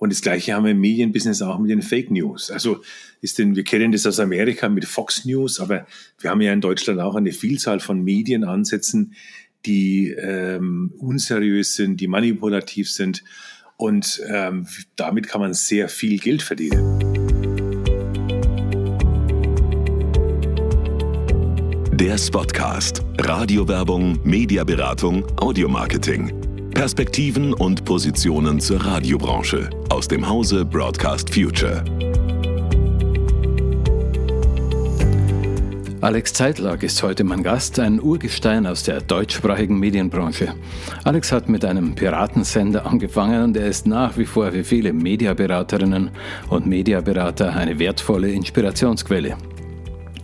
[0.00, 2.50] Und das Gleiche haben wir im Medienbusiness auch mit den Fake News.
[2.50, 2.80] Also
[3.20, 5.86] ist denn, wir kennen das aus Amerika mit Fox News, aber
[6.18, 9.12] wir haben ja in Deutschland auch eine Vielzahl von Medienansätzen,
[9.66, 13.22] die ähm, unseriös sind, die manipulativ sind.
[13.76, 14.66] Und ähm,
[14.96, 16.98] damit kann man sehr viel Geld verdienen.
[21.92, 23.02] Der Spotcast.
[23.18, 26.39] Radiowerbung, Mediaberatung, Audiomarketing.
[26.80, 31.84] Perspektiven und Positionen zur Radiobranche aus dem Hause Broadcast Future.
[36.00, 40.54] Alex Zeitlag ist heute mein Gast, ein Urgestein aus der deutschsprachigen Medienbranche.
[41.04, 46.10] Alex hat mit einem Piratensender angefangen und er ist nach wie vor für viele Mediaberaterinnen
[46.48, 49.36] und Mediaberater eine wertvolle Inspirationsquelle.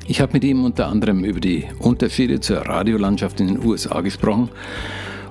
[0.06, 4.48] Ich habe mit ihm unter anderem über die Unterschiede zur Radiolandschaft in den USA gesprochen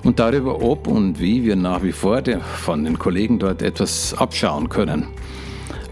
[0.02, 2.22] und darüber, ob und wie wir nach wie vor
[2.64, 5.08] von den Kollegen dort etwas abschauen können.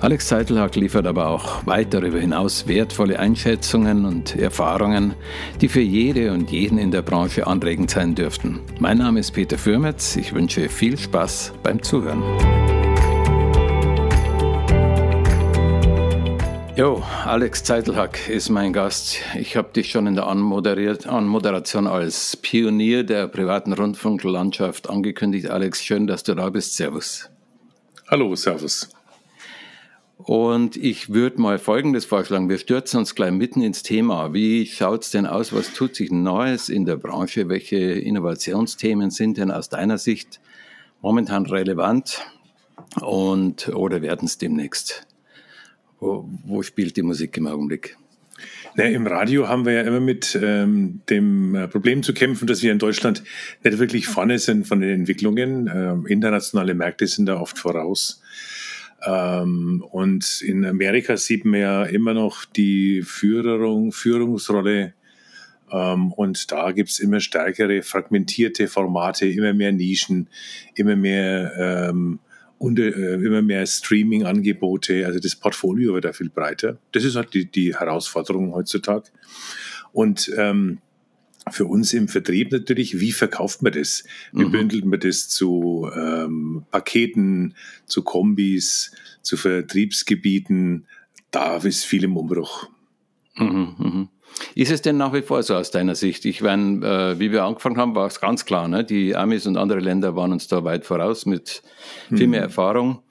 [0.00, 5.14] Alex Seitelhack liefert aber auch weit darüber hinaus wertvolle Einschätzungen und Erfahrungen,
[5.62, 8.60] die für jede und jeden in der Branche anregend sein dürften.
[8.78, 10.16] Mein Name ist Peter Fürmetz.
[10.16, 12.22] Ich wünsche viel Spaß beim Zuhören.
[16.76, 19.20] Jo, Alex Zeitelhack ist mein Gast.
[19.38, 25.48] Ich habe dich schon in der Anmoderation als Pionier der privaten Rundfunklandschaft angekündigt.
[25.50, 26.74] Alex, schön, dass du da bist.
[26.74, 27.30] Servus.
[28.08, 28.88] Hallo, Servus.
[30.16, 32.48] Und ich würde mal Folgendes vorschlagen.
[32.48, 34.34] Wir stürzen uns gleich mitten ins Thema.
[34.34, 35.52] Wie schaut es denn aus?
[35.52, 37.48] Was tut sich Neues in der Branche?
[37.48, 40.40] Welche Innovationsthemen sind denn aus deiner Sicht
[41.02, 42.26] momentan relevant
[43.00, 45.06] und oder werden es demnächst?
[46.04, 47.96] Wo, wo spielt die Musik im Augenblick?
[48.76, 52.62] Na, Im Radio haben wir ja immer mit ähm, dem äh, Problem zu kämpfen, dass
[52.62, 53.22] wir in Deutschland
[53.62, 55.70] nicht wirklich vorne sind von den Entwicklungen.
[55.74, 58.20] Ähm, internationale Märkte sind da oft voraus.
[59.06, 64.92] Ähm, und in Amerika sieht man ja immer noch die Führung, Führungsrolle.
[65.72, 70.28] Ähm, und da gibt es immer stärkere fragmentierte Formate, immer mehr Nischen,
[70.74, 72.18] immer mehr ähm,
[72.58, 76.78] und äh, immer mehr Streaming-Angebote, also das Portfolio wird da viel breiter.
[76.92, 79.10] Das ist halt die, die Herausforderung heutzutage.
[79.92, 80.78] Und ähm,
[81.50, 84.04] für uns im Vertrieb natürlich, wie verkauft man das?
[84.32, 84.52] Wie mhm.
[84.52, 87.54] bündelt man das zu ähm, Paketen,
[87.86, 90.86] zu Kombis, zu Vertriebsgebieten?
[91.30, 92.68] Da ist viel im Umbruch.
[93.36, 94.08] Mhm, mh.
[94.54, 96.24] Ist es denn nach wie vor so aus deiner Sicht?
[96.24, 98.84] Ich meine, äh, wie wir angefangen haben, war es ganz klar, ne?
[98.84, 101.62] die Amis und andere Länder waren uns da weit voraus mit
[102.08, 102.46] viel mehr mhm.
[102.46, 103.02] Erfahrung.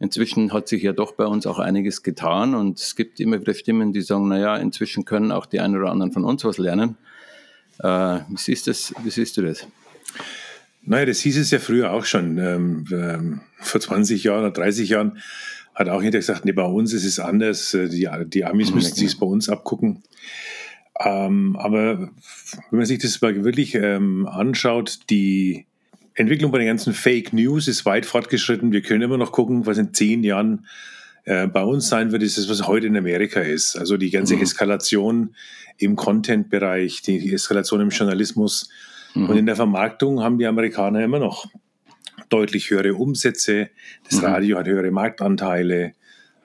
[0.00, 3.54] Inzwischen hat sich ja doch bei uns auch einiges getan und es gibt immer wieder
[3.54, 6.96] Stimmen, die sagen, naja, inzwischen können auch die einen oder anderen von uns was lernen.
[7.80, 9.66] Äh, wie, siehst das, wie siehst du das?
[10.82, 12.38] Naja, das hieß es ja früher auch schon.
[12.38, 15.18] Ähm, ähm, vor 20 Jahren oder 30 Jahren
[15.74, 17.74] hat auch jeder gesagt, nee, bei uns ist es anders.
[17.74, 20.02] Äh, die, die Amis müssen sich es bei uns abgucken.
[21.00, 25.66] Ähm, aber wenn man sich das mal wirklich ähm, anschaut, die
[26.14, 28.72] Entwicklung bei den ganzen Fake News ist weit fortgeschritten.
[28.72, 30.66] Wir können immer noch gucken, was in zehn Jahren
[31.24, 33.76] äh, bei uns sein wird, ist das, was heute in Amerika ist.
[33.76, 34.42] Also die ganze mhm.
[34.42, 35.34] Eskalation
[35.76, 38.68] im Content-Bereich, die Eskalation im Journalismus.
[39.14, 39.28] Mhm.
[39.28, 41.46] Und in der Vermarktung haben die Amerikaner immer noch
[42.28, 43.70] deutlich höhere Umsätze.
[44.08, 44.24] Das mhm.
[44.24, 45.92] Radio hat höhere Marktanteile.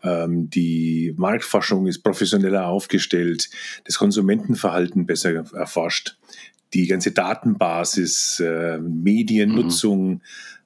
[0.03, 3.49] Ähm, die Marktforschung ist professioneller aufgestellt,
[3.85, 6.17] das Konsumentenverhalten besser erforscht,
[6.73, 10.21] die ganze Datenbasis, äh, Mediennutzung, mhm.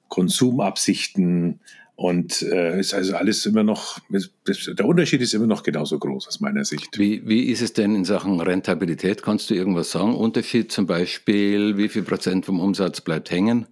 [0.08, 1.60] Konsumabsichten
[1.94, 6.40] und äh, ist also alles immer noch, der Unterschied ist immer noch genauso groß aus
[6.40, 6.96] meiner Sicht.
[6.96, 9.22] Wie, wie ist es denn in Sachen Rentabilität?
[9.22, 10.14] Kannst du irgendwas sagen?
[10.14, 13.66] Unterschied zum Beispiel, wie viel Prozent vom Umsatz bleibt hängen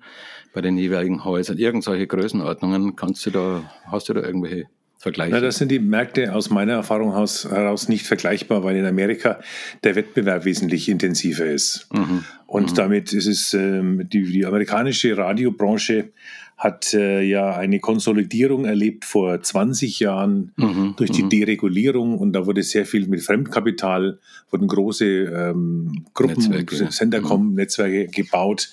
[0.52, 1.56] bei den jeweiligen Häusern?
[1.56, 4.66] Irgendwelche Größenordnungen, kannst du da, hast du da irgendwelche
[5.06, 5.32] vergleichen?
[5.32, 9.40] Na, das sind die Märkte aus meiner Erfahrung heraus nicht vergleichbar, weil in Amerika
[9.84, 11.88] der Wettbewerb wesentlich intensiver ist.
[11.92, 12.24] Mhm.
[12.46, 12.74] Und mhm.
[12.74, 16.10] damit ist es, ähm, die, die amerikanische Radiobranche
[16.56, 21.28] hat äh, ja eine Konsolidierung erlebt vor 20 Jahren mhm, durch die mhm.
[21.28, 24.18] Deregulierung und da wurde sehr viel mit Fremdkapital,
[24.50, 28.10] wurden große ähm, Gruppen, Netzwerke, Sendercom, mhm.
[28.10, 28.70] Gebaut,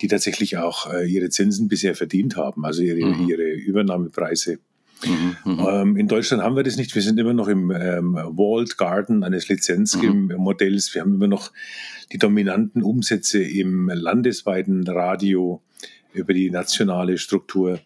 [0.00, 3.28] die tatsächlich auch äh, ihre Zinsen bisher verdient haben, also ihre, mhm.
[3.28, 4.58] ihre Übernahmepreise.
[5.06, 6.94] Mhm, mhm, ähm, in Deutschland haben wir das nicht.
[6.94, 10.90] Wir sind immer noch im ähm, Walled Garden eines Lizenzmodells.
[10.90, 10.94] Mhm.
[10.94, 11.52] Wir haben immer noch
[12.12, 15.62] die dominanten Umsätze im landesweiten Radio
[16.12, 17.80] über die nationale Struktur.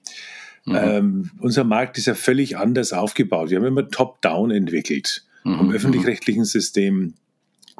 [0.64, 0.76] Mhm.
[0.76, 3.50] Ähm, unser Markt ist ja völlig anders aufgebaut.
[3.50, 5.24] Wir haben immer Top-Down entwickelt.
[5.44, 5.56] Mhm.
[5.56, 7.14] Vom öffentlich-rechtlichen System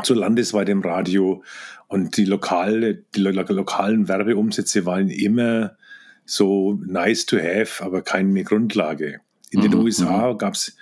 [0.02, 1.43] zu landesweitem Radio
[1.87, 5.76] und die, lokale, die lo lokalen Werbeumsätze waren immer
[6.32, 9.20] so nice to have, aber keine Grundlage.
[9.50, 10.75] In den mhm, USA gab es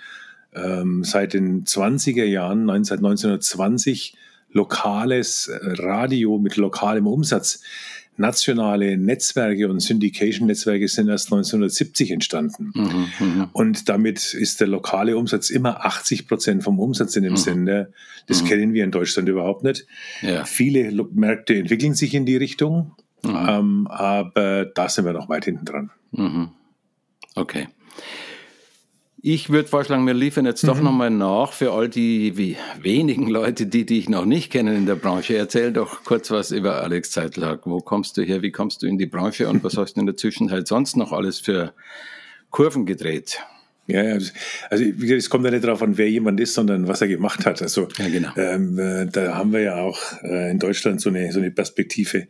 [0.55, 4.15] ähm, seit den 20er Jahren, seit 1920,
[4.53, 7.63] lokales Radio mit lokalem Umsatz.
[8.17, 12.71] Nationale Netzwerke und Syndication-Netzwerke sind erst 1970 entstanden.
[12.73, 17.33] Mhm, mhm, und damit ist der lokale Umsatz immer 80 Prozent vom Umsatz in dem
[17.33, 17.37] mhm.
[17.37, 17.89] Sender.
[18.27, 18.47] Das mhm.
[18.47, 19.85] kennen wir in Deutschland überhaupt nicht.
[20.21, 20.45] Ja.
[20.45, 23.47] Viele Märkte entwickeln sich in die Richtung, mhm.
[23.47, 25.91] ähm, aber da sind wir noch weit hinten dran.
[26.11, 26.49] Mhm.
[27.35, 27.67] Okay.
[29.23, 30.67] Ich würde vorschlagen, wir liefern jetzt mhm.
[30.67, 34.85] doch nochmal nach für all die wie wenigen Leute, die dich noch nicht kennen in
[34.87, 35.37] der Branche.
[35.37, 37.61] Erzähl doch kurz was über Alex Zeitlag.
[37.65, 38.41] Wo kommst du her?
[38.41, 39.47] Wie kommst du in die Branche?
[39.47, 41.73] Und was hast du in der Zwischenzeit sonst noch alles für
[42.49, 43.39] Kurven gedreht?
[43.85, 44.01] Ja,
[44.69, 47.61] also es kommt ja nicht darauf an, wer jemand ist, sondern was er gemacht hat.
[47.61, 48.29] Also ja, genau.
[48.37, 52.27] ähm, äh, da haben wir ja auch äh, in Deutschland so eine, so eine Perspektive.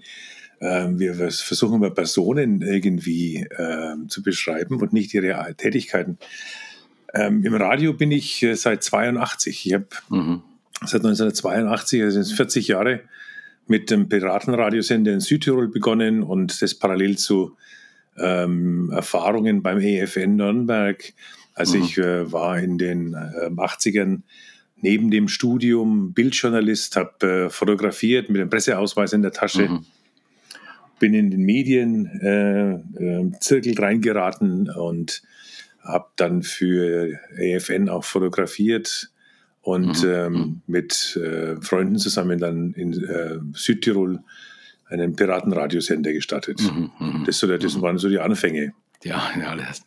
[0.62, 6.18] Ähm, wir versuchen immer Personen irgendwie ähm, zu beschreiben und nicht ihre Tätigkeiten.
[7.13, 9.66] Ähm, Im Radio bin ich äh, seit 82.
[9.66, 10.44] Ich habe mhm.
[10.81, 13.02] seit 1982, also 40 Jahre,
[13.68, 17.58] mit dem Piratenradiosender in Südtirol begonnen und das parallel zu
[18.18, 21.13] ähm, Erfahrungen beim EFN Nürnberg.
[21.54, 21.84] Also mhm.
[21.84, 24.22] ich äh, war in den äh, 80ern
[24.78, 29.69] neben dem Studium Bildjournalist, habe äh, fotografiert mit dem Presseausweis in der Tasche.
[29.69, 29.86] Mhm.
[31.01, 35.24] Bin in den Medien äh, äh, Zirkel reingeraten und
[35.81, 39.09] habe dann für AFN auch fotografiert
[39.62, 40.09] und mhm.
[40.09, 40.62] ähm, mhm.
[40.68, 44.19] mit äh, Freunden zusammen dann in äh, Südtirol
[44.89, 46.62] einen Piratenradiosender gestartet.
[46.62, 47.24] Mhm, mh.
[47.25, 47.81] das, so, das mhm.
[47.81, 48.74] waren so die Anfänge.
[49.03, 49.83] Ja, ja, das,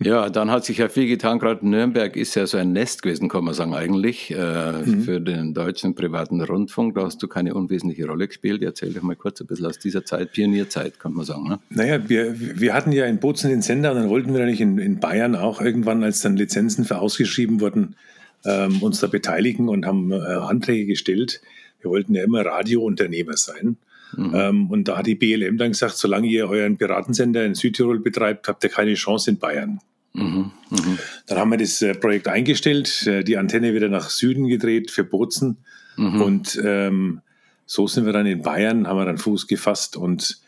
[0.00, 1.40] ja, dann hat sich ja viel getan.
[1.40, 5.02] Gerade Nürnberg ist ja so ein Nest gewesen, kann man sagen, eigentlich äh, mhm.
[5.02, 6.94] für den deutschen privaten Rundfunk.
[6.94, 8.62] Da hast du keine unwesentliche Rolle gespielt.
[8.62, 11.48] Erzähl doch mal kurz ein bisschen aus dieser Zeit, Pionierzeit, kann man sagen.
[11.48, 11.58] Ne?
[11.70, 14.78] Naja, wir, wir hatten ja in Bozen den Sender und dann wollten wir eigentlich in,
[14.78, 17.96] in Bayern auch irgendwann, als dann Lizenzen für ausgeschrieben wurden,
[18.44, 21.40] ähm, uns da beteiligen und haben äh, Anträge gestellt.
[21.80, 23.78] Wir wollten ja immer Radiounternehmer sein.
[24.16, 24.32] Mhm.
[24.34, 28.48] Ähm, und da hat die BLM dann gesagt, solange ihr euren Piratensender in Südtirol betreibt,
[28.48, 29.80] habt ihr keine Chance in Bayern.
[30.14, 30.50] Mhm.
[30.70, 30.98] Mhm.
[31.26, 35.04] Dann haben wir das äh, Projekt eingestellt, äh, die Antenne wieder nach Süden gedreht für
[35.04, 35.58] Bozen.
[35.96, 36.22] Mhm.
[36.22, 37.20] Und ähm,
[37.66, 40.40] so sind wir dann in Bayern, haben wir dann Fuß gefasst und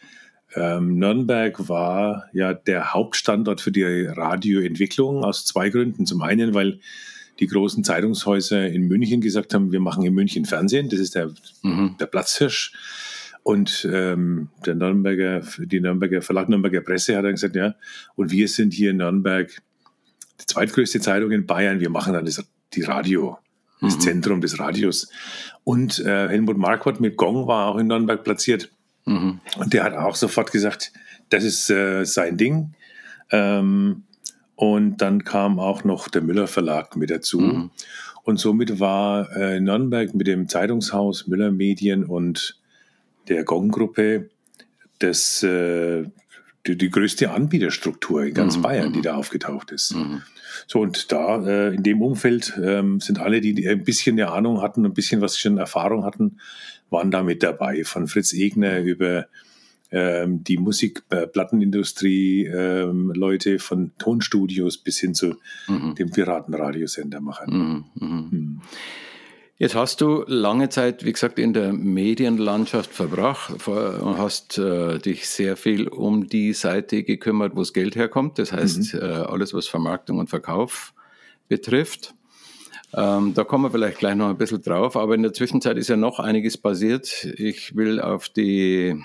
[0.55, 6.07] ähm, Nürnberg war ja der Hauptstandort für die Radioentwicklung aus zwei Gründen.
[6.07, 6.81] Zum einen, weil
[7.39, 11.31] die großen Zeitungshäuser in München gesagt haben, wir machen in München Fernsehen, das ist der,
[11.63, 11.97] mhm.
[12.01, 12.73] der Platzhirsch.
[13.43, 17.75] Und ähm, der Nürnberger, die Nürnberger Verlag Nürnberger Presse hat dann gesagt, ja,
[18.17, 19.51] und wir sind hier in Nürnberg
[20.41, 23.39] die zweitgrößte Zeitung in Bayern, wir machen dann das, die Radio,
[23.81, 24.01] das mhm.
[24.01, 25.11] Zentrum des Radios.
[25.65, 28.71] Und äh, Helmut Marquardt mit Gong war auch in Nürnberg platziert.
[29.07, 29.41] Mhm.
[29.59, 30.93] Und der hat auch sofort gesagt,
[31.31, 32.75] das ist äh, sein Ding.
[33.31, 34.05] Ähm,
[34.55, 37.41] und dann kam auch noch der Müller Verlag mit dazu.
[37.41, 37.71] Mhm.
[38.23, 42.60] Und somit war äh, Nürnberg mit dem Zeitungshaus Müller Medien und
[43.31, 44.29] der Gong-Gruppe
[44.99, 46.05] das, äh,
[46.67, 48.63] die, die, größte Anbieterstruktur in ganz mhm.
[48.63, 49.05] Bayern, die mhm.
[49.05, 49.95] da aufgetaucht ist.
[49.95, 50.21] Mhm.
[50.67, 54.61] So, und da äh, in dem Umfeld ähm, sind alle, die, ein bisschen eine Ahnung
[54.61, 56.39] hatten, ein bisschen was schon Erfahrung hatten,
[56.91, 57.85] waren da mit dabei.
[57.85, 59.27] Von Fritz Egner über
[59.91, 65.37] ähm, die Musikplattenindustrie, ähm, Leute von Tonstudios bis hin zu
[65.67, 65.95] mhm.
[65.95, 67.51] dem Piratenradiosender-Machern.
[67.51, 67.85] Mhm.
[67.95, 68.61] mhm.
[69.61, 75.29] Jetzt hast du lange Zeit, wie gesagt, in der Medienlandschaft verbracht und hast äh, dich
[75.29, 78.39] sehr viel um die Seite gekümmert, wo das Geld herkommt.
[78.39, 79.01] Das heißt, mhm.
[79.01, 80.95] äh, alles, was Vermarktung und Verkauf
[81.47, 82.15] betrifft.
[82.95, 85.89] Ähm, da kommen wir vielleicht gleich noch ein bisschen drauf, aber in der Zwischenzeit ist
[85.89, 87.25] ja noch einiges passiert.
[87.37, 88.99] Ich will auf die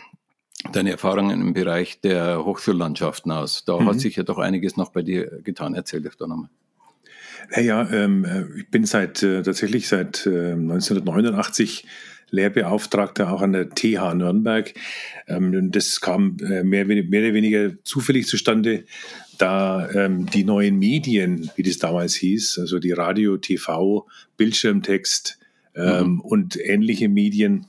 [0.71, 3.65] deine Erfahrungen im Bereich der Hochschullandschaften aus.
[3.65, 3.89] Da mhm.
[3.89, 5.75] hat sich ja doch einiges noch bei dir getan.
[5.75, 6.50] Erzähl dich doch nochmal.
[7.51, 11.85] Naja, ähm, äh, ich bin seit äh, tatsächlich seit äh, 1989
[12.31, 14.73] Lehrbeauftragter auch an der TH Nürnberg.
[15.27, 18.85] Ähm, das kam äh, mehr, mehr oder weniger zufällig zustande,
[19.37, 25.39] da ähm, die neuen Medien, wie das damals hieß, also die Radio, TV, Bildschirmtext
[25.75, 26.19] ähm, mhm.
[26.21, 27.67] und ähnliche Medien,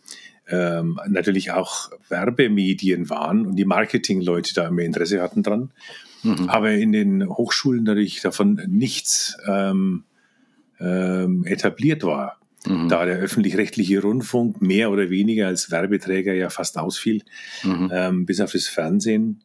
[0.48, 5.70] ähm, natürlich auch Werbemedien waren und die Marketingleute da immer Interesse hatten dran.
[6.22, 6.48] Mhm.
[6.48, 10.04] Aber in den Hochschulen natürlich davon nichts ähm,
[10.80, 12.38] ähm, etabliert war.
[12.66, 12.88] Mhm.
[12.88, 17.22] Da der öffentlich-rechtliche Rundfunk mehr oder weniger als Werbeträger ja fast ausfiel,
[17.62, 17.90] mhm.
[17.92, 19.42] ähm, bis auf das Fernsehen.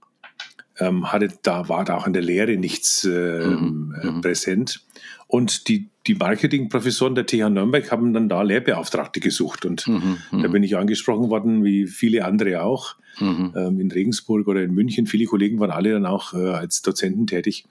[0.82, 3.96] Ähm, hatte, da war da auch in der Lehre nichts äh, mhm.
[4.02, 4.22] äh, mhm.
[4.22, 4.82] präsent.
[5.28, 9.64] Und die, die Marketingprofessoren der TH Nürnberg haben dann da Lehrbeauftragte gesucht.
[9.64, 10.18] Und mhm.
[10.32, 13.54] da bin ich angesprochen worden, wie viele andere auch, mhm.
[13.56, 15.06] ähm, in Regensburg oder in München.
[15.06, 17.66] Viele Kollegen waren alle dann auch äh, als Dozenten tätig.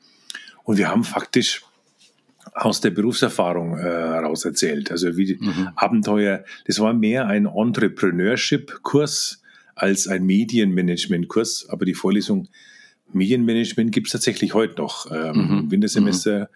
[0.64, 1.62] Und wir haben faktisch
[2.54, 4.90] aus der Berufserfahrung äh, heraus erzählt.
[4.90, 5.68] Also wie mhm.
[5.74, 9.42] Abenteuer, das war mehr ein Entrepreneurship-Kurs
[9.74, 12.48] als ein Medienmanagement-Kurs, aber die Vorlesung
[13.12, 15.10] Medienmanagement gibt es tatsächlich heute noch.
[15.10, 15.70] Ähm, mhm.
[15.70, 16.46] Wintersemester, mhm.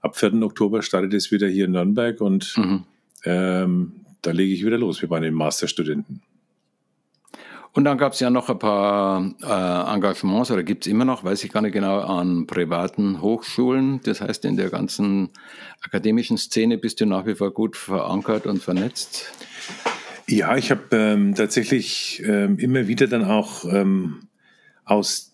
[0.00, 0.42] ab 4.
[0.42, 2.84] Oktober startet es wieder hier in Nürnberg und mhm.
[3.24, 3.92] ähm,
[4.22, 6.22] da lege ich wieder los mit meinen Masterstudenten.
[7.74, 11.24] Und dann gab es ja noch ein paar äh, Engagements, oder gibt es immer noch,
[11.24, 14.00] weiß ich gar nicht genau, an privaten Hochschulen.
[14.04, 15.30] Das heißt, in der ganzen
[15.82, 19.32] akademischen Szene bist du nach wie vor gut verankert und vernetzt.
[20.28, 24.28] Ja, ich habe ähm, tatsächlich ähm, immer wieder dann auch ähm,
[24.84, 25.33] aus,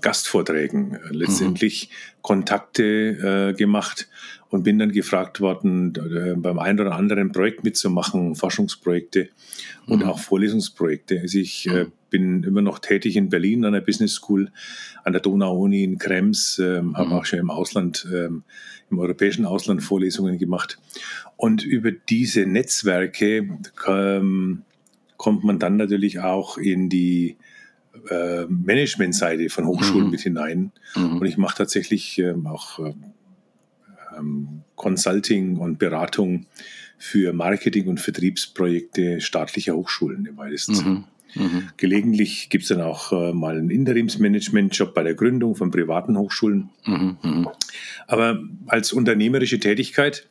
[0.00, 2.22] Gastvorträgen äh, letztendlich mhm.
[2.22, 4.08] Kontakte äh, gemacht
[4.50, 9.30] und bin dann gefragt worden, äh, beim einen oder anderen Projekt mitzumachen, Forschungsprojekte
[9.86, 10.08] und mhm.
[10.08, 11.20] auch Vorlesungsprojekte.
[11.20, 11.92] Also ich äh, mhm.
[12.10, 14.50] bin immer noch tätig in Berlin an der Business School,
[15.04, 16.96] an der Donau-Uni in Krems, ähm, mhm.
[16.96, 18.44] habe auch schon im Ausland, ähm,
[18.90, 20.78] im europäischen Ausland Vorlesungen gemacht.
[21.36, 23.48] Und über diese Netzwerke
[23.88, 24.62] ähm,
[25.16, 27.36] kommt man dann natürlich auch in die
[28.08, 30.10] äh, Managementseite von Hochschulen mhm.
[30.10, 30.72] mit hinein.
[30.96, 31.18] Mhm.
[31.18, 32.94] Und ich mache tatsächlich ähm, auch äh,
[34.18, 36.46] ähm, Consulting und Beratung
[36.98, 40.90] für Marketing- und Vertriebsprojekte staatlicher Hochschulen im weitesten Sinne.
[40.90, 41.04] Mhm.
[41.34, 41.68] Mhm.
[41.76, 46.70] Gelegentlich gibt es dann auch äh, mal einen Interimsmanagement-Job bei der Gründung von privaten Hochschulen.
[46.86, 47.16] Mhm.
[47.22, 47.48] mhm.
[48.06, 50.28] Aber als unternehmerische Tätigkeit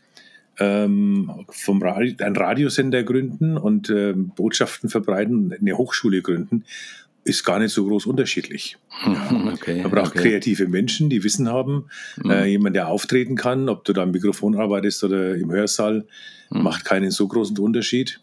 [0.59, 6.65] ähm, vom Radio, einen Radiosender gründen und äh, Botschaften verbreiten, eine Hochschule gründen,
[7.23, 8.77] ist gar nicht so groß unterschiedlich.
[9.05, 9.29] Ja.
[9.53, 10.29] Okay, Man braucht okay.
[10.29, 11.85] kreative Menschen, die Wissen haben.
[12.23, 12.31] Mhm.
[12.31, 16.05] Äh, jemand, der auftreten kann, ob du da am Mikrofon arbeitest oder im Hörsaal,
[16.49, 16.63] mhm.
[16.63, 18.19] macht keinen so großen Unterschied.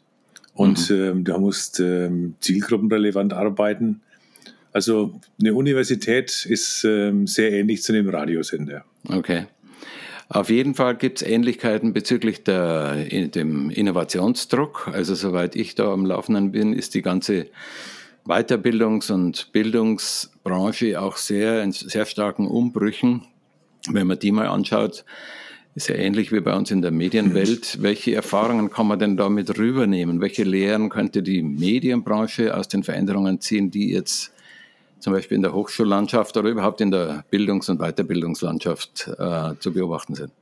[0.55, 0.97] Und mhm.
[0.97, 4.01] ähm, du musst ähm, zielgruppenrelevant arbeiten.
[4.73, 8.85] Also eine Universität ist ähm, sehr ähnlich zu einem Radiosender.
[9.09, 9.47] Okay.
[10.29, 14.91] Auf jeden Fall gibt es Ähnlichkeiten bezüglich der, dem Innovationsdruck.
[14.93, 17.47] Also soweit ich da am Laufenden bin, ist die ganze
[18.29, 23.23] Weiterbildungs- und Bildungsbranche auch sehr in sehr starken Umbrüchen.
[23.91, 25.05] Wenn man die mal anschaut,
[25.75, 27.81] ist ja ähnlich wie bei uns in der Medienwelt.
[27.81, 30.21] Welche Erfahrungen kann man denn damit rübernehmen?
[30.21, 34.33] Welche Lehren könnte die Medienbranche aus den Veränderungen ziehen, die jetzt
[34.99, 40.15] zum Beispiel in der Hochschullandschaft oder überhaupt in der Bildungs- und Weiterbildungslandschaft äh, zu beobachten
[40.15, 40.33] sind?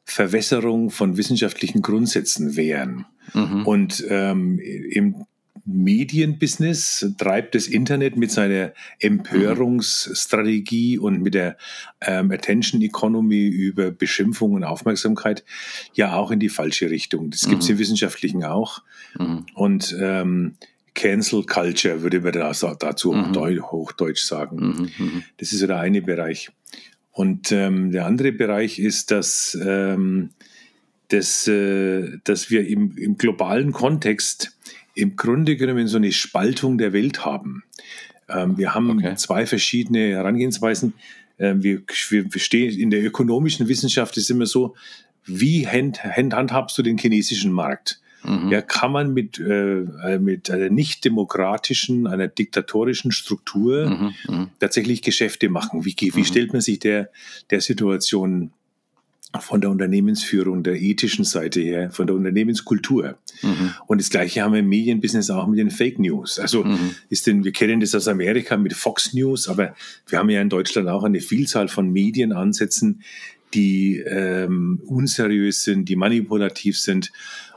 [0.06, 3.06] Verwässerung von wissenschaftlichen Grundsätzen wehren.
[3.34, 3.66] Mhm.
[3.66, 5.26] Und ähm, im
[5.66, 11.58] Medienbusiness treibt das Internet mit seiner Empörungsstrategie und mit der
[12.02, 15.44] ähm, Attention Economy über Beschimpfung und Aufmerksamkeit
[15.96, 17.32] ja auch in die falsche Richtung.
[17.32, 17.74] Das gibt es mhm.
[17.74, 18.84] im Wissenschaftlichen auch.
[19.18, 19.48] Mhm.
[19.56, 20.54] Und ähm,
[20.94, 23.36] Cancel Culture würde man dazu mhm.
[23.36, 24.58] Hochdeutsch sagen.
[24.58, 25.24] Mhm, mhm.
[25.38, 26.52] Das ist so der eine Bereich.
[27.16, 30.32] Und ähm, der andere Bereich ist, dass, ähm,
[31.08, 34.52] dass, äh, dass wir im, im globalen Kontext
[34.96, 37.64] im Grunde genommen so eine Spaltung der Welt haben.
[38.28, 39.16] Ähm, wir haben okay.
[39.16, 40.94] zwei verschiedene Herangehensweisen.
[41.40, 44.76] Ähm, wir, wir stehen in der ökonomischen Wissenschaft ist immer so,
[45.24, 48.02] wie hand, hand, handhabst du den chinesischen Markt?
[48.26, 48.52] Mhm.
[48.52, 54.14] Ja, kann man mit, äh, mit einer nicht demokratischen, einer diktatorischen Struktur mhm.
[54.28, 54.48] Mhm.
[54.60, 55.86] tatsächlich Geschäfte machen?
[55.86, 56.26] Wie, wie mhm.
[56.26, 57.10] stellt man sich der,
[57.50, 58.52] der Situation
[59.40, 63.18] von der Unternehmensführung, der ethischen Seite her, von der Unternehmenskultur.
[63.42, 63.74] Mhm.
[63.88, 66.40] Und das Gleiche haben wir im Medienbusiness auch mit den Fake News.
[66.40, 66.96] Also mhm.
[67.10, 69.76] ist denn, wir kennen das aus Amerika mit Fox News, aber
[70.08, 73.02] wir haben ja in Deutschland auch eine Vielzahl von Medienansätzen,
[73.54, 77.12] die ähm, unseriös sind, die manipulativ sind.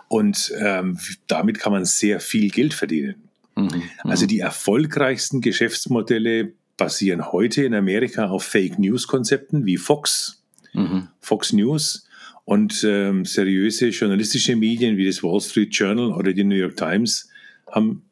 [0.09, 3.17] Und ähm, damit kann man sehr viel Geld verdienen.
[3.55, 3.83] Mhm.
[4.05, 11.09] Also die erfolgreichsten Geschäftsmodelle basieren heute in Amerika auf Fake News Konzepten wie Fox, mhm.
[11.21, 12.07] Fox News
[12.45, 17.29] Und ähm, seriöse journalistische Medien wie das Wall Street Journal oder die New York Times
[17.71, 18.03] haben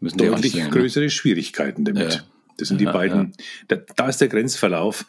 [0.00, 0.68] Müssen deutlich ne?
[0.68, 2.14] größere Schwierigkeiten damit.
[2.14, 2.20] Ja.
[2.58, 3.32] Das sind die ja, beiden,
[3.68, 3.76] ja.
[3.76, 5.06] Da, da, ist der Grenzverlauf.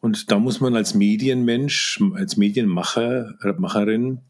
[0.00, 4.20] Und da muss man als Medienmensch, als Medienmacher, Macherin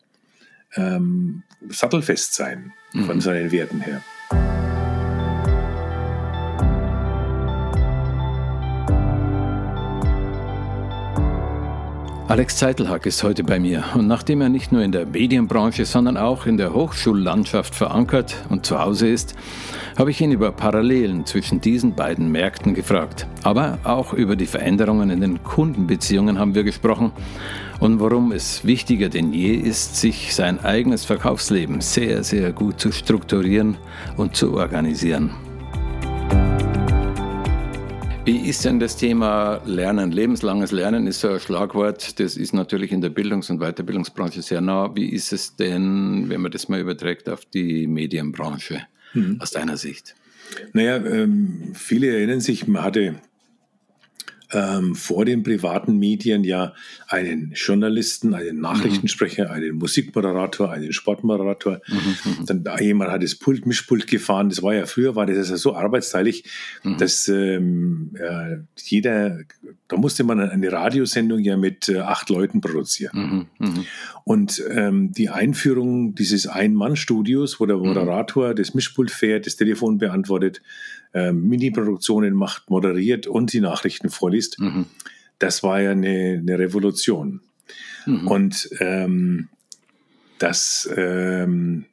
[0.76, 3.04] ähm, sattelfest sein mhm.
[3.04, 4.02] von seinen Werten her.
[12.26, 16.16] Alex Zeitelhack ist heute bei mir und nachdem er nicht nur in der Medienbranche, sondern
[16.16, 19.36] auch in der Hochschullandschaft verankert und zu Hause ist,
[19.98, 23.26] habe ich ihn über Parallelen zwischen diesen beiden Märkten gefragt.
[23.42, 27.12] Aber auch über die Veränderungen in den Kundenbeziehungen haben wir gesprochen
[27.80, 32.92] und warum es wichtiger denn je ist, sich sein eigenes Verkaufsleben sehr, sehr gut zu
[32.92, 33.76] strukturieren
[34.16, 35.30] und zu organisieren.
[38.26, 40.10] Wie ist denn das Thema Lernen?
[40.10, 42.18] Lebenslanges Lernen ist so ein Schlagwort.
[42.18, 44.96] Das ist natürlich in der Bildungs- und Weiterbildungsbranche sehr nah.
[44.96, 49.36] Wie ist es denn, wenn man das mal überträgt auf die Medienbranche mhm.
[49.40, 50.14] aus deiner Sicht?
[50.72, 53.16] Naja, ähm, viele erinnern sich, man hatte
[54.54, 56.74] ähm, vor den privaten Medien ja
[57.08, 59.50] einen Journalisten, einen Nachrichtensprecher, mhm.
[59.50, 61.80] einen Musikmoderator, einen Sportmoderator.
[61.86, 62.46] Mhm, mhm.
[62.46, 64.48] Dann jemand hat das Pult, Mischpult gefahren.
[64.48, 66.44] Das war ja früher, war das ja so arbeitsteilig,
[66.82, 66.96] mhm.
[66.98, 69.40] dass ähm, äh, jeder,
[69.94, 73.46] da musste man eine Radiosendung ja mit äh, acht Leuten produzieren.
[73.60, 73.86] Mhm, mhm.
[74.24, 80.62] Und ähm, die Einführung dieses Ein-Mann-Studios, wo der Moderator das Mischpult fährt, das Telefon beantwortet,
[81.12, 84.58] äh, Mini-Produktionen macht, moderiert und die Nachrichten vorliest.
[84.58, 84.86] Mhm.
[85.38, 87.42] Das war ja eine, eine Revolution.
[88.04, 88.26] Mhm.
[88.26, 89.48] Und ähm,
[90.40, 91.84] das, ähm,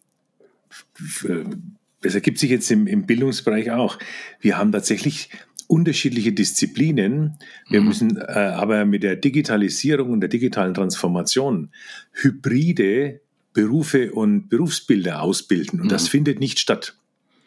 [2.01, 3.99] das ergibt sich jetzt im, im Bildungsbereich auch.
[4.39, 5.29] Wir haben tatsächlich
[5.71, 7.37] unterschiedliche Disziplinen.
[7.69, 7.87] Wir mhm.
[7.87, 11.69] müssen äh, aber mit der Digitalisierung und der digitalen Transformation
[12.11, 13.21] hybride
[13.53, 15.79] Berufe und Berufsbilder ausbilden.
[15.79, 15.91] Und mhm.
[15.91, 16.97] das findet nicht statt.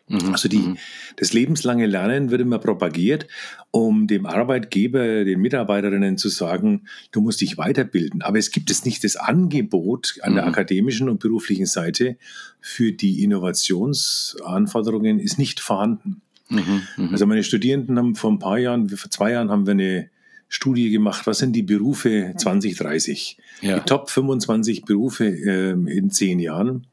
[0.09, 0.33] Mhm.
[0.33, 0.78] Also die, mhm.
[1.16, 3.26] das lebenslange Lernen wird immer propagiert,
[3.71, 8.23] um dem Arbeitgeber, den Mitarbeiterinnen zu sagen, du musst dich weiterbilden.
[8.23, 10.50] Aber es gibt es nicht das Angebot an der mhm.
[10.50, 12.16] akademischen und beruflichen Seite
[12.61, 16.23] für die Innovationsanforderungen ist nicht vorhanden.
[16.55, 17.13] Mhm, mh.
[17.13, 20.11] Also meine Studierenden haben vor ein paar Jahren, vor zwei Jahren haben wir eine
[20.49, 23.38] Studie gemacht, was sind die Berufe 2030?
[23.61, 23.79] Ja.
[23.79, 26.87] Die Top 25 Berufe äh, in zehn Jahren.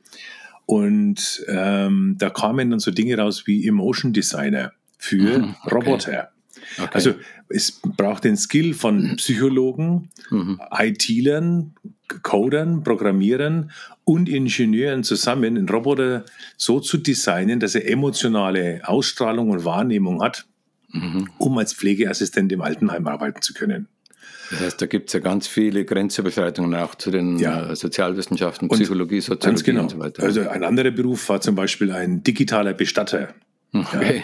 [0.66, 5.76] Und ähm, da kamen dann so Dinge raus wie Emotion Designer für mhm, okay.
[5.76, 6.32] Roboter.
[6.78, 6.90] Okay.
[6.94, 7.14] Also
[7.50, 10.60] es braucht den Skill von Psychologen, mhm.
[10.72, 11.74] IT-Lern,
[12.24, 13.72] Codern, Programmierern
[14.04, 16.26] und Ingenieuren zusammen, einen Roboter
[16.58, 20.46] so zu designen, dass er emotionale Ausstrahlung und Wahrnehmung hat,
[20.92, 21.30] mhm.
[21.38, 23.88] um als Pflegeassistent im Altenheim arbeiten zu können.
[24.52, 27.72] Das heißt, da gibt es ja ganz viele Grenzüberschreitungen auch zu den ja.
[27.72, 29.82] Äh, Sozialwissenschaften, Psychologie, Soziologie ganz genau.
[29.84, 30.24] und so weiter.
[30.24, 33.30] Also ein anderer Beruf war zum Beispiel ein digitaler Bestatter.
[33.74, 34.18] Okay.
[34.18, 34.24] Ja.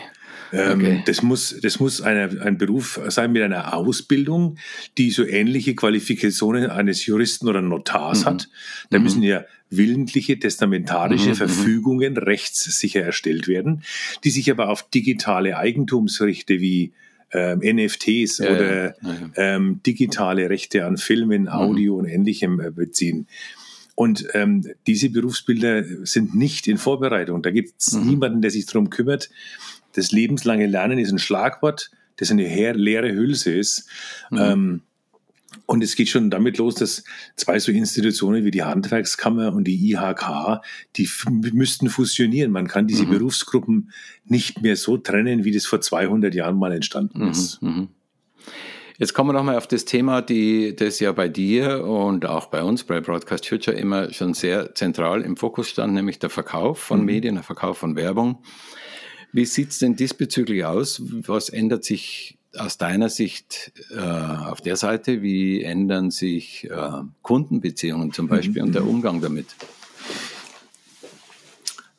[0.53, 1.03] Ähm, okay.
[1.05, 4.57] Das muss, das muss eine, ein Beruf sein mit einer Ausbildung,
[4.97, 8.25] die so ähnliche Qualifikationen eines Juristen oder Notars mhm.
[8.25, 8.49] hat.
[8.89, 9.03] Da mhm.
[9.03, 11.31] müssen ja willentliche testamentarische mhm.
[11.31, 11.35] mhm.
[11.35, 13.83] Verfügungen rechtssicher erstellt werden,
[14.23, 16.93] die sich aber auf digitale Eigentumsrechte wie
[17.33, 19.29] ähm, NFTs ja, oder ja, ja.
[19.35, 21.47] Ähm, digitale Rechte an Filmen, mhm.
[21.49, 23.27] Audio und Ähnlichem äh, beziehen.
[23.95, 27.41] Und ähm, diese Berufsbilder sind nicht in Vorbereitung.
[27.41, 28.07] Da gibt es mhm.
[28.07, 29.29] niemanden, der sich darum kümmert.
[29.97, 33.89] Das lebenslange Lernen ist ein Schlagwort, das eine leere Hülse ist.
[34.29, 34.37] Mhm.
[34.39, 34.81] Ähm,
[35.65, 37.03] und es geht schon damit los, dass
[37.35, 40.61] zwei so Institutionen wie die Handwerkskammer und die IHK,
[40.97, 42.51] die müssten fusionieren.
[42.51, 43.11] Man kann diese mhm.
[43.11, 43.91] Berufsgruppen
[44.23, 47.61] nicht mehr so trennen, wie das vor 200 Jahren mal entstanden mhm, ist.
[47.63, 47.87] Mhm.
[48.99, 52.61] Jetzt kommen wir nochmal auf das Thema, die, das ja bei dir und auch bei
[52.61, 56.99] uns, bei Broadcast Future, immer schon sehr zentral im Fokus stand, nämlich der Verkauf von
[56.99, 57.05] mhm.
[57.05, 58.43] Medien, der Verkauf von Werbung.
[59.37, 60.99] Wie sieht es denn diesbezüglich aus?
[61.27, 68.13] Was ändert sich aus deiner Sicht äh, auf der Seite, wie ändern sich äh, Kundenbeziehungen
[68.13, 68.69] zum Beispiel mhm.
[68.69, 69.45] und der Umgang damit?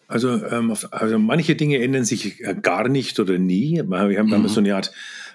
[0.09, 3.85] Also, ähm, also manche Dinge ändern sich äh, gar nicht oder nie.
[3.87, 4.49] Wir haben mhm.
[4.49, 4.91] so eine Art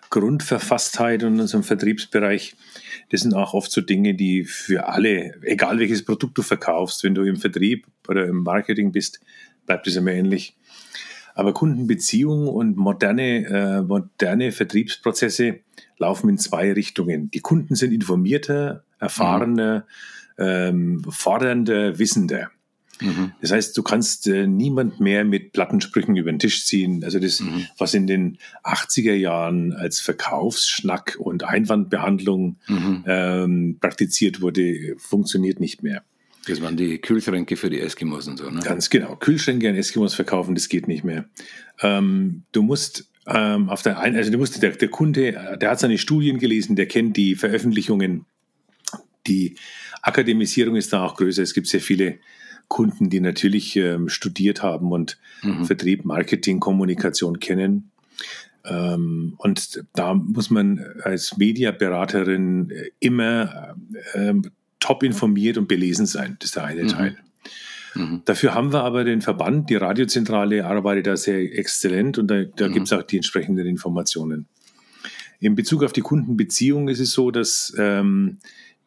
[0.10, 2.58] Grundverfasstheit in unserem Vertriebsbereich.
[3.12, 7.16] Das sind auch oft so Dinge, die für alle, egal welches Produkt du verkaufst, wenn
[7.16, 9.22] du im Vertrieb oder im Marketing bist,
[9.66, 10.58] bleibt es immer ähnlich.
[11.36, 15.60] Aber Kundenbeziehungen und moderne, äh, moderne Vertriebsprozesse
[15.98, 17.32] laufen in zwei Richtungen.
[17.32, 19.86] Die Kunden sind informierter, erfahrener,
[20.38, 20.44] mhm.
[20.46, 22.52] ähm, fordernder, wissender.
[23.02, 23.34] Mhm.
[23.42, 27.04] Das heißt, du kannst äh, niemand mehr mit Plattensprüchen über den Tisch ziehen.
[27.04, 27.68] Also das, mhm.
[27.78, 33.04] was in den 80er Jahren als Verkaufsschnack und Einwandbehandlung mhm.
[33.08, 36.04] ähm, praktiziert wurde, funktioniert nicht mehr.
[36.46, 38.60] Das waren die Kühlschränke für die Eskimos und so, ne?
[38.64, 39.16] Ganz genau.
[39.16, 41.26] Kühlschränke an Eskimos verkaufen, das geht nicht mehr.
[41.82, 45.80] Ähm, du musst ähm, auf der einen, also du musst, der, der Kunde, der hat
[45.80, 48.26] seine Studien gelesen, der kennt die Veröffentlichungen.
[49.28, 49.56] Die
[50.02, 51.42] Akademisierung ist da auch größer.
[51.42, 52.20] Es gibt sehr viele
[52.68, 55.64] Kunden, die natürlich ähm, studiert haben und mhm.
[55.66, 57.92] Vertrieb, Marketing, Kommunikation kennen.
[58.66, 63.76] Ähm, und da muss man als Mediaberaterin immer
[64.14, 64.52] ähm,
[64.84, 66.36] top informiert und belesen sein.
[66.40, 66.88] Das ist der eine mhm.
[66.90, 67.18] Teil.
[67.96, 68.22] Mhm.
[68.26, 72.68] Dafür haben wir aber den Verband, die Radiozentrale arbeitet da sehr exzellent und da, da
[72.68, 72.74] mhm.
[72.74, 74.46] gibt es auch die entsprechenden Informationen.
[75.40, 78.40] In Bezug auf die Kundenbeziehung ist es so, dass ähm,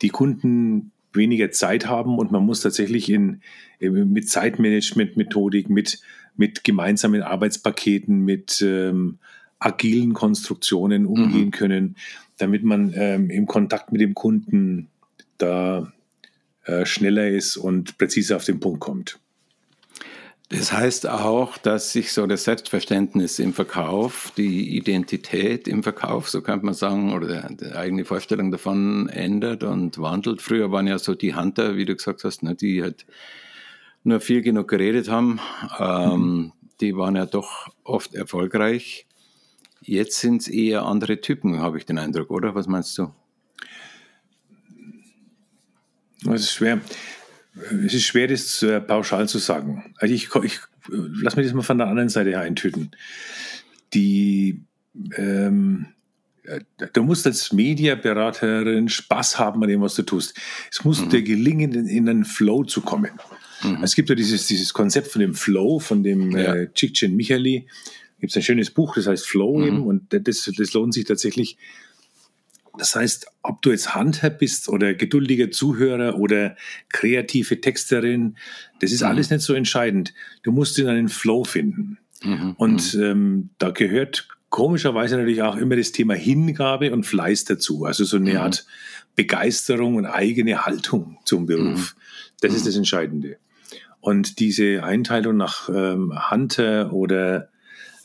[0.03, 3.41] die Kunden weniger Zeit haben und man muss tatsächlich in,
[3.81, 5.99] mit Zeitmanagement-Methodik, mit,
[6.37, 9.19] mit gemeinsamen Arbeitspaketen, mit ähm,
[9.59, 11.53] agilen Konstruktionen umgehen mhm.
[11.53, 11.97] können,
[12.37, 14.89] damit man ähm, im Kontakt mit dem Kunden
[15.39, 15.93] da
[16.65, 19.19] äh, schneller ist und präziser auf den Punkt kommt.
[20.49, 26.41] Das heißt auch, dass sich so das Selbstverständnis im Verkauf, die Identität im Verkauf, so
[26.41, 30.41] könnte man sagen, oder die eigene Vorstellung davon ändert und wandelt.
[30.43, 33.07] Früher waren ja so die Hunter, wie du gesagt hast, ne, die halt
[34.05, 35.41] nur viel genug geredet haben.
[35.79, 36.53] Ähm.
[36.81, 39.07] Die waren ja doch oft erfolgreich.
[39.81, 42.55] Jetzt sind es eher andere Typen, habe ich den Eindruck, oder?
[42.55, 43.13] Was meinst du?
[46.33, 46.81] Es ist schwer.
[47.85, 49.95] Es ist schwer, das äh, pauschal zu sagen.
[49.99, 52.91] Also ich, ich lass mich das mal von der anderen Seite her eintüten.
[53.95, 54.61] Die,
[55.17, 55.87] ähm,
[56.45, 56.61] äh,
[56.93, 60.35] du musst als Mediaberaterin Spaß haben an dem, was du tust.
[60.71, 61.11] Es muss mhm.
[61.11, 63.13] dir gelingen, in, in einen Flow zu kommen.
[63.63, 63.83] Mhm.
[63.83, 66.55] Es gibt ja dieses, dieses Konzept von dem Flow, von dem ja.
[66.55, 67.67] äh, Cicchen Michali.
[68.21, 69.67] Gibt es ein schönes Buch, das heißt Flow mhm.
[69.67, 71.57] eben, und das, das lohnt sich tatsächlich
[72.79, 76.57] das heißt, ob du jetzt Hunter bist oder geduldiger Zuhörer oder
[76.89, 78.37] kreative Texterin,
[78.81, 79.09] das ist mhm.
[79.09, 80.15] alles nicht so entscheidend.
[80.43, 81.99] Du musst in einen Flow finden.
[82.23, 82.55] Mhm.
[82.57, 83.03] Und mhm.
[83.03, 87.85] ähm, da gehört komischerweise natürlich auch immer das Thema Hingabe und Fleiß dazu.
[87.85, 88.39] Also so eine mhm.
[88.39, 88.67] Art
[89.15, 91.95] Begeisterung und eigene Haltung zum Beruf.
[91.95, 92.01] Mhm.
[92.41, 92.67] Das ist mhm.
[92.67, 93.37] das Entscheidende.
[94.01, 97.49] Und diese Einteilung nach ähm, Hunter oder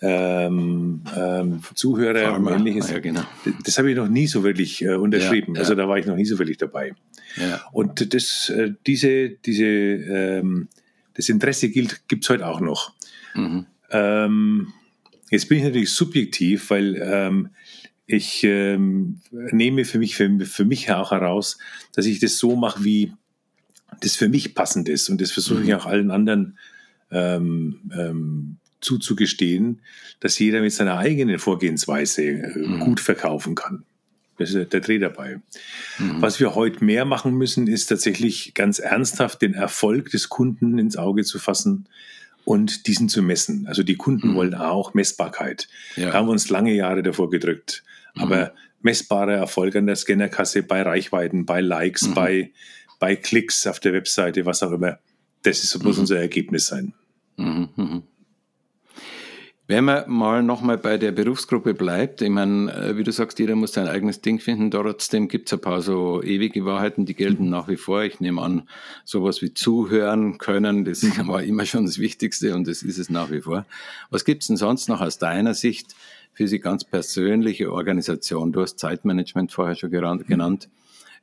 [0.01, 2.89] ähm, ähm, Zuhörer und ähnliches.
[2.89, 3.21] Ja, genau.
[3.45, 5.53] Das, das habe ich noch nie so wirklich äh, unterschrieben.
[5.55, 6.93] Ja, also da war ich noch nie so wirklich dabei.
[7.71, 10.67] Und das, äh, diese, diese, ähm,
[11.13, 12.93] das Interesse gilt, gibt es heute auch noch.
[13.35, 13.65] Mhm.
[13.91, 14.73] Ähm,
[15.29, 17.49] jetzt bin ich natürlich subjektiv, weil ähm,
[18.07, 21.57] ich ähm, nehme für mich, für, für mich auch heraus,
[21.93, 23.13] dass ich das so mache, wie
[24.01, 25.09] das für mich passend ist.
[25.09, 25.75] Und das versuche ich mhm.
[25.75, 26.57] auch allen anderen
[27.11, 29.81] ähm, ähm, zuzugestehen,
[30.19, 32.79] dass jeder mit seiner eigenen Vorgehensweise äh, mhm.
[32.79, 33.85] gut verkaufen kann.
[34.37, 35.39] Das ist der Dreh dabei.
[35.99, 36.21] Mhm.
[36.21, 40.97] Was wir heute mehr machen müssen, ist tatsächlich ganz ernsthaft den Erfolg des Kunden ins
[40.97, 41.87] Auge zu fassen
[42.43, 43.67] und diesen zu messen.
[43.67, 44.35] Also die Kunden mhm.
[44.35, 45.67] wollen auch Messbarkeit.
[45.95, 46.07] Ja.
[46.07, 47.83] Da haben wir uns lange Jahre davor gedrückt.
[48.15, 48.21] Mhm.
[48.23, 52.13] Aber messbarer Erfolg an der Scannerkasse bei Reichweiten, bei Likes, mhm.
[52.15, 52.51] bei,
[52.99, 54.97] bei Klicks auf der Webseite, was auch immer,
[55.43, 56.01] das ist, muss mhm.
[56.01, 56.93] unser Ergebnis sein.
[57.37, 58.03] Mhm.
[59.67, 63.55] Wenn man mal nochmal bei der Berufsgruppe bleibt, ich meine, äh, wie du sagst, jeder
[63.55, 64.69] muss sein eigenes Ding finden.
[64.69, 68.03] Trotzdem gibt es ein paar so ewige Wahrheiten, die gelten nach wie vor.
[68.03, 68.67] Ich nehme an,
[69.05, 73.31] sowas wie zuhören können, das war immer schon das Wichtigste und das ist es nach
[73.31, 73.65] wie vor.
[74.09, 75.95] Was gibt es denn sonst noch aus deiner Sicht
[76.33, 78.51] für Sie ganz persönliche Organisation?
[78.51, 80.69] Du hast Zeitmanagement vorher schon genannt.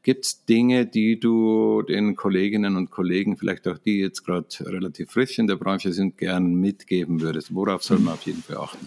[0.03, 5.11] Gibt es Dinge, die du den Kolleginnen und Kollegen, vielleicht auch die jetzt gerade relativ
[5.11, 7.55] frisch in der Branche sind, gern mitgeben würdest?
[7.55, 8.87] Worauf soll man auf jeden Fall achten?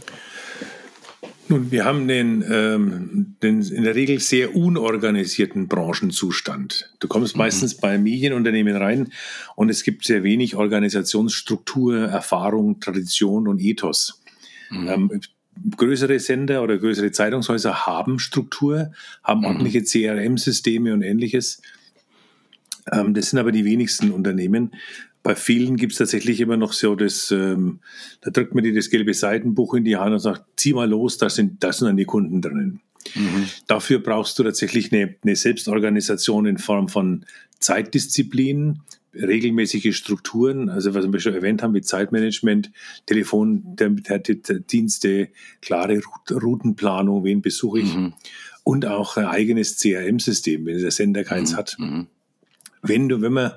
[1.51, 6.93] Nun, wir haben den, ähm, den in der Regel sehr unorganisierten Branchenzustand.
[6.99, 7.39] Du kommst mhm.
[7.39, 9.11] meistens bei Medienunternehmen rein
[9.57, 14.23] und es gibt sehr wenig Organisationsstruktur, Erfahrung, Tradition und Ethos.
[14.69, 14.87] Mhm.
[14.87, 15.21] Ähm,
[15.77, 18.91] größere Sender oder größere Zeitungshäuser haben Struktur,
[19.23, 19.45] haben mhm.
[19.45, 21.61] ordentliche CRM-Systeme und ähnliches.
[22.91, 24.71] Ähm, das sind aber die wenigsten Unternehmen.
[25.23, 27.79] Bei vielen gibt es tatsächlich immer noch so das, ähm,
[28.21, 31.17] da drückt man dir das gelbe Seitenbuch in die Hand und sagt, zieh mal los,
[31.17, 32.81] da sind, da sind dann die Kunden drinnen.
[33.13, 33.45] Mhm.
[33.67, 37.25] Dafür brauchst du tatsächlich eine, eine Selbstorganisation in Form von
[37.59, 38.79] Zeitdisziplin,
[39.13, 42.71] regelmäßige Strukturen, also was wir schon erwähnt haben mit Zeitmanagement,
[43.05, 45.29] Telefondienste,
[45.61, 48.13] klare Routenplanung, wen besuche ich mhm.
[48.63, 51.57] und auch ein eigenes CRM-System, wenn der Sender keins mhm.
[51.57, 51.75] hat.
[51.79, 52.07] Mhm.
[52.81, 53.51] Wenn du, wenn man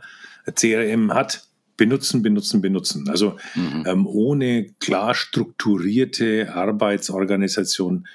[0.47, 3.09] ein CRM hat, benutzen, benutzen, benutzen.
[3.09, 3.85] Also mhm.
[3.87, 8.07] ähm, ohne klar strukturierte Arbeitsorganisation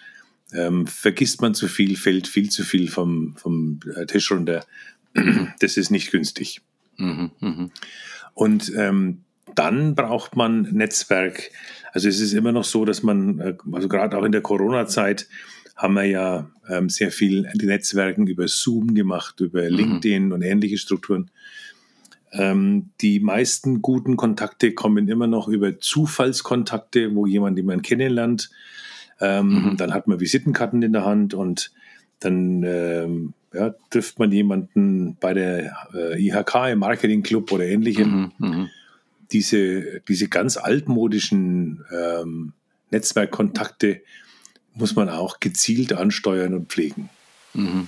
[0.53, 4.65] ähm, vergisst man zu viel, fällt viel zu viel vom, vom äh, Tisch runter.
[5.59, 6.61] Das ist nicht günstig.
[6.99, 7.31] Mhm.
[7.39, 7.71] Mhm.
[8.33, 9.23] Und ähm,
[9.55, 11.51] dann braucht man Netzwerk.
[11.91, 15.27] Also es ist immer noch so, dass man, äh, also gerade auch in der Corona-Zeit,
[15.75, 19.75] haben wir ja ähm, sehr viel die Netzwerken über Zoom gemacht, über mhm.
[19.75, 21.31] LinkedIn und ähnliche Strukturen.
[22.31, 28.51] Ähm, die meisten guten Kontakte kommen immer noch über Zufallskontakte, wo jemand jemanden kennenlernt.
[29.21, 29.77] Ähm, mhm.
[29.77, 31.71] Dann hat man Visitenkarten in der Hand und
[32.19, 38.31] dann ähm, ja, trifft man jemanden bei der äh, IHK im Marketingclub oder ähnlichem.
[38.37, 38.47] Mhm.
[38.47, 38.69] Mhm.
[39.31, 42.53] Diese, diese ganz altmodischen ähm,
[42.91, 44.01] Netzwerkkontakte
[44.73, 47.09] muss man auch gezielt ansteuern und pflegen.
[47.53, 47.87] Mhm.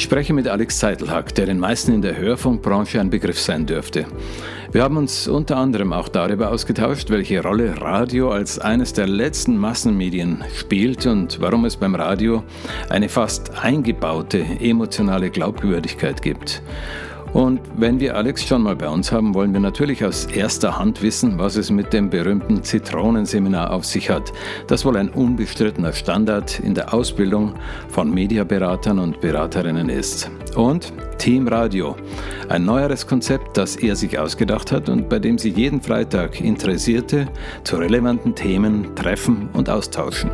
[0.00, 4.06] Ich spreche mit Alex Zeitelhack, der den meisten in der Hörfunkbranche ein Begriff sein dürfte.
[4.72, 9.58] Wir haben uns unter anderem auch darüber ausgetauscht, welche Rolle Radio als eines der letzten
[9.58, 12.42] Massenmedien spielt und warum es beim Radio
[12.88, 16.62] eine fast eingebaute emotionale Glaubwürdigkeit gibt.
[17.32, 21.00] Und wenn wir Alex schon mal bei uns haben, wollen wir natürlich aus erster Hand
[21.02, 24.32] wissen, was es mit dem berühmten Zitronenseminar auf sich hat,
[24.66, 27.54] das wohl ein unbestrittener Standard in der Ausbildung
[27.88, 30.30] von Mediaberatern und Beraterinnen ist.
[30.56, 31.96] Und Team Radio,
[32.48, 37.28] ein neueres Konzept, das er sich ausgedacht hat und bei dem Sie jeden Freitag Interessierte
[37.62, 40.30] zu relevanten Themen treffen und austauschen.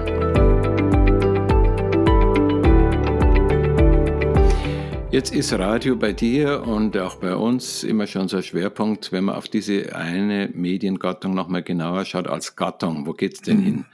[5.17, 9.25] Jetzt ist Radio bei dir und auch bei uns immer schon so ein Schwerpunkt, wenn
[9.25, 13.07] man auf diese eine Mediengattung nochmal genauer schaut als Gattung.
[13.07, 13.65] Wo geht es denn mhm.
[13.65, 13.85] hin?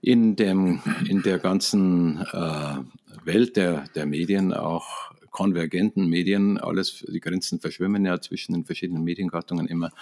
[0.00, 2.78] In, dem, in der ganzen äh,
[3.24, 9.04] Welt der, der Medien, auch konvergenten Medien, alles, die Grenzen verschwimmen ja zwischen den verschiedenen
[9.04, 9.92] Mediengattungen immer,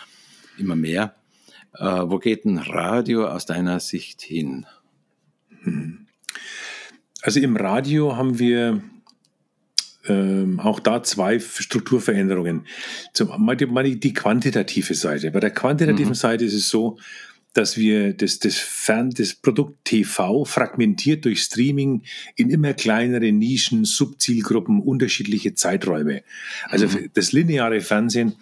[0.56, 1.14] immer mehr.
[1.74, 4.64] Äh, wo geht ein Radio aus deiner Sicht hin?
[5.62, 6.06] Mhm.
[7.20, 8.82] Also im Radio haben wir
[10.06, 12.66] ähm, auch da zwei Strukturveränderungen.
[13.12, 15.30] Zum, die, die quantitative Seite.
[15.30, 16.14] Bei der quantitativen mhm.
[16.14, 16.98] Seite ist es so,
[17.54, 22.02] dass wir das, das, Fern, das Produkt TV fragmentiert durch Streaming
[22.34, 26.22] in immer kleinere Nischen, Subzielgruppen, unterschiedliche Zeiträume.
[26.68, 27.10] Also mhm.
[27.14, 28.34] das lineare Fernsehen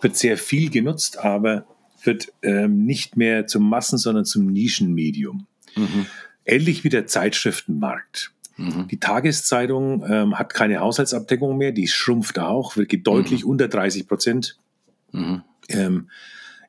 [0.00, 1.66] wird sehr viel genutzt, aber
[2.04, 5.46] wird ähm, nicht mehr zum Massen, sondern zum Nischenmedium.
[5.74, 6.06] Mhm.
[6.44, 8.32] Ähnlich wie der Zeitschriftenmarkt.
[8.58, 8.88] Mhm.
[8.88, 13.50] Die Tageszeitung ähm, hat keine Haushaltsabdeckung mehr, die schrumpft auch, wird deutlich mhm.
[13.50, 14.58] unter 30 Prozent.
[15.12, 15.42] Mhm.
[15.68, 16.10] Ähm,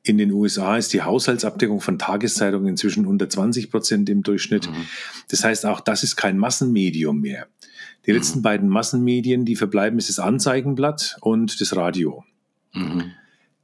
[0.04, 4.70] in den USA ist die Haushaltsabdeckung von Tageszeitungen inzwischen unter 20 Prozent im Durchschnitt.
[4.70, 4.86] Mhm.
[5.30, 7.48] Das heißt, auch das ist kein Massenmedium mehr.
[8.06, 8.44] Die letzten mhm.
[8.44, 12.24] beiden Massenmedien, die verbleiben, ist das Anzeigenblatt und das Radio.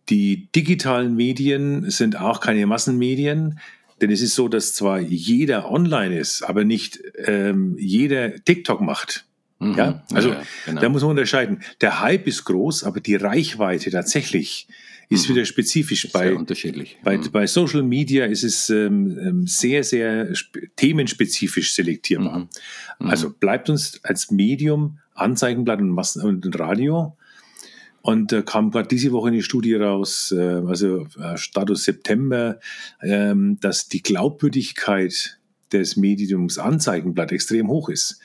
[0.10, 3.60] Die digitalen Medien sind auch keine Massenmedien.
[4.02, 9.26] Denn es ist so, dass zwar jeder online ist, aber nicht ähm, jeder TikTok macht.
[9.60, 9.76] Mhm.
[9.76, 10.82] Ja, also ja, genau.
[10.82, 11.62] da muss man unterscheiden.
[11.82, 14.68] Der Hype ist groß, aber die Reichweite tatsächlich
[15.10, 15.36] ist mhm.
[15.36, 16.06] wieder spezifisch.
[16.06, 16.98] Ist bei, unterschiedlich.
[17.04, 17.32] Bei, mhm.
[17.32, 20.34] bei Social Media ist es ähm, ähm sehr, sehr
[20.76, 22.40] themenspezifisch selektierbar.
[22.40, 22.50] Mhm.
[23.00, 23.10] Mhm.
[23.10, 27.16] Also bleibt uns als Medium Anzeigenblatt und, Massen und Radio
[28.06, 32.60] und da kam gerade diese Woche eine Studie raus, äh, also äh, Status September,
[33.02, 35.40] ähm, dass die Glaubwürdigkeit
[35.72, 38.20] des Mediums Anzeigenblatt extrem hoch ist.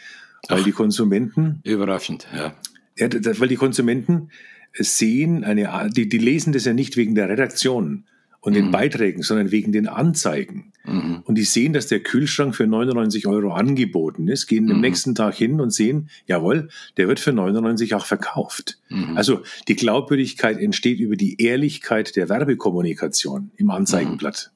[0.49, 1.61] Weil Ach, die Konsumenten.
[1.65, 2.53] Überraschend, ja.
[2.99, 3.09] ja.
[3.39, 4.29] Weil die Konsumenten
[4.75, 8.05] sehen, eine, die, die lesen das ja nicht wegen der Redaktion,
[8.41, 8.71] und den mhm.
[8.71, 10.73] Beiträgen, sondern wegen den Anzeigen.
[10.85, 11.23] Mhm.
[11.25, 14.73] Und die sehen, dass der Kühlschrank für 99 Euro angeboten ist, gehen mhm.
[14.73, 18.79] am nächsten Tag hin und sehen, jawohl, der wird für 99 auch verkauft.
[18.89, 19.17] Mhm.
[19.17, 24.53] Also die Glaubwürdigkeit entsteht über die Ehrlichkeit der Werbekommunikation im Anzeigenblatt.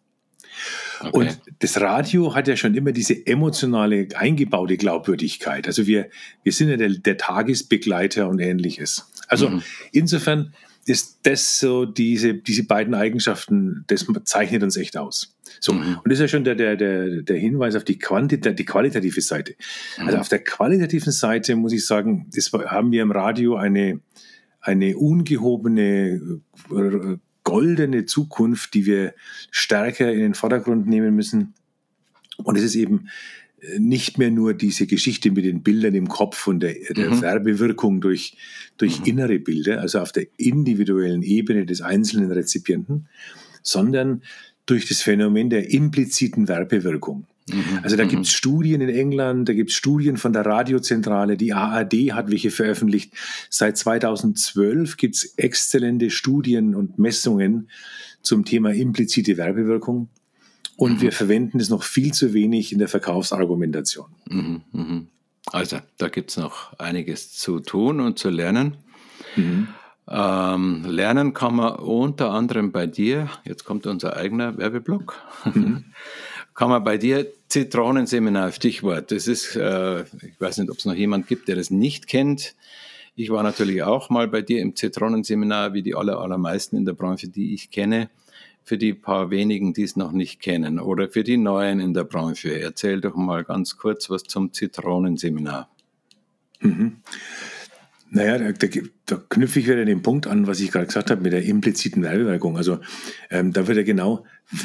[1.01, 1.11] Okay.
[1.13, 5.67] Und das Radio hat ja schon immer diese emotionale, eingebaute Glaubwürdigkeit.
[5.67, 6.09] Also wir,
[6.43, 9.11] wir sind ja der, der Tagesbegleiter und ähnliches.
[9.29, 9.63] Also mhm.
[9.93, 10.55] insofern
[10.87, 15.37] ist das so, diese, diese beiden Eigenschaften, das zeichnet uns echt aus.
[15.61, 15.99] So, mhm.
[16.03, 19.21] und das ist ja schon der, der, der, der Hinweis auf die, Quantita die qualitative
[19.21, 19.55] Seite.
[19.99, 20.07] Mhm.
[20.07, 24.01] Also auf der qualitativen Seite muss ich sagen, das haben wir im Radio eine,
[24.61, 29.15] eine ungehobene, äh, goldene Zukunft, die wir
[29.51, 31.55] stärker in den Vordergrund nehmen müssen.
[32.39, 33.09] Und es ist eben
[33.79, 37.23] nicht mehr nur diese Geschichte mit den Bildern im Kopf und der, der mhm.
[37.23, 38.37] Werbewirkung durch,
[38.77, 39.07] durch mhm.
[39.07, 43.07] innere Bilder, also auf der individuellen Ebene des einzelnen Rezipienten,
[43.63, 44.23] sondern
[44.67, 47.27] durch das Phänomen der impliziten Werbewirkung.
[47.49, 47.81] Mhm.
[47.83, 48.09] Also da mhm.
[48.09, 52.31] gibt es Studien in England, da gibt es Studien von der Radiozentrale, die ARD hat
[52.31, 53.13] welche veröffentlicht.
[53.51, 57.69] Seit 2012 gibt es exzellente Studien und Messungen
[58.23, 60.09] zum Thema implizite Werbewirkung.
[60.77, 61.01] Und mhm.
[61.01, 64.07] wir verwenden es noch viel zu wenig in der Verkaufsargumentation.
[64.29, 64.63] Mhm.
[64.73, 65.09] mhm.
[65.53, 68.79] Also da gibt es noch einiges zu tun und zu lernen.
[69.37, 69.69] Mhm.
[70.09, 75.85] Ähm, lernen kann man unter anderem bei dir, jetzt kommt unser eigener Werbeblock, mhm.
[76.55, 79.11] kann man bei dir Zitronenseminar, Stichwort.
[79.13, 82.55] Das ist, äh, ich weiß nicht, ob es noch jemand gibt, der das nicht kennt.
[83.17, 86.95] Ich war natürlich auch mal bei dir im Zitronenseminar, wie die aller, allermeisten in der
[86.95, 88.11] Branche, die ich kenne.
[88.65, 92.05] Für die paar wenigen, die es noch nicht kennen oder für die Neuen in der
[92.05, 92.59] Branche.
[92.59, 95.69] Erzähl doch mal ganz kurz was zum Zitronenseminar.
[96.61, 96.97] Mhm.
[98.11, 98.69] Naja, da, da,
[99.07, 102.03] da knüpfe ich wieder den Punkt an, was ich gerade gesagt habe mit der impliziten
[102.03, 102.57] Werbewirkung.
[102.57, 102.79] Also
[103.29, 104.25] ähm, da wird ja genau,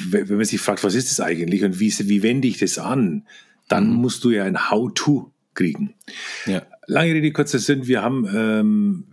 [0.10, 3.26] wenn man sich fragt, was ist das eigentlich und wie, wie wende ich das an,
[3.68, 3.96] dann mhm.
[3.96, 5.94] musst du ja ein How-to kriegen.
[6.46, 6.64] Ja.
[6.88, 9.04] Lange Rede, kurzer Sinn, wir haben ähm,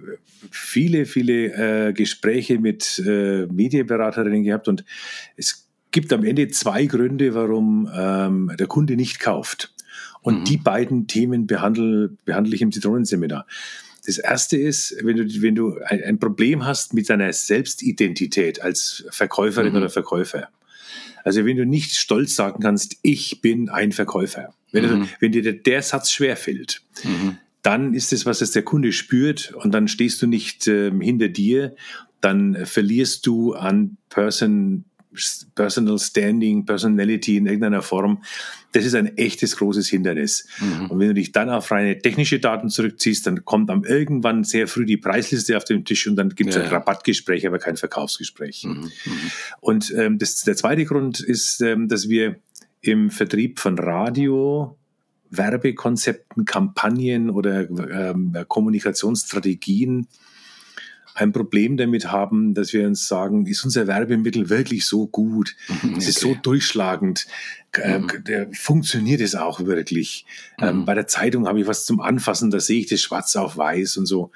[0.51, 4.85] viele, viele äh, Gespräche mit äh, Medienberaterinnen gehabt und
[5.37, 9.73] es gibt am Ende zwei Gründe, warum ähm, der Kunde nicht kauft.
[10.21, 10.45] Und mhm.
[10.45, 13.47] die beiden Themen behandle, behandle ich im Zitronenseminar.
[14.07, 19.05] Das erste ist, wenn du, wenn du ein, ein Problem hast mit deiner Selbstidentität als
[19.11, 19.79] Verkäuferin mhm.
[19.79, 20.49] oder Verkäufer.
[21.27, 24.55] Also wenn du nicht stolz sagen kannst, ich bin ein Verkäufer.
[24.71, 25.01] Wenn, mhm.
[25.01, 27.39] du, wenn dir der, der Satz schwerfällt, mhm.
[27.63, 31.29] dann ist es, was es der Kunde spürt und dann stehst du nicht ähm, hinter
[31.29, 31.75] dir,
[32.21, 34.85] dann verlierst du an Person,
[35.55, 38.23] Personal Standing, Personality in irgendeiner Form,
[38.73, 40.47] das ist ein echtes großes Hindernis.
[40.61, 40.91] Mhm.
[40.91, 44.69] Und wenn du dich dann auf reine technische Daten zurückziehst, dann kommt am irgendwann sehr
[44.69, 47.77] früh die Preisliste auf den Tisch und dann gibt es ja, ein Rabattgespräch, aber kein
[47.77, 48.65] Verkaufsgespräch.
[48.65, 48.91] Mhm.
[49.05, 49.31] Mhm.
[49.61, 52.37] Und ähm, das, der zweite Grund ist, ähm, dass wir
[52.83, 54.77] im Vertrieb von Radio,
[55.31, 60.07] Werbekonzepten, Kampagnen oder ähm, Kommunikationsstrategien
[61.15, 65.55] ein Problem damit haben, dass wir uns sagen, ist unser Werbemittel wirklich so gut?
[65.69, 65.95] Okay.
[65.97, 67.27] Es ist so durchschlagend.
[67.73, 68.53] Äh, mhm.
[68.53, 70.27] funktioniert es auch wirklich?
[70.59, 70.85] Ähm, mhm.
[70.85, 73.99] bei der Zeitung habe ich was zum Anfassen, da sehe ich das schwarz auf weiß
[73.99, 74.31] und so.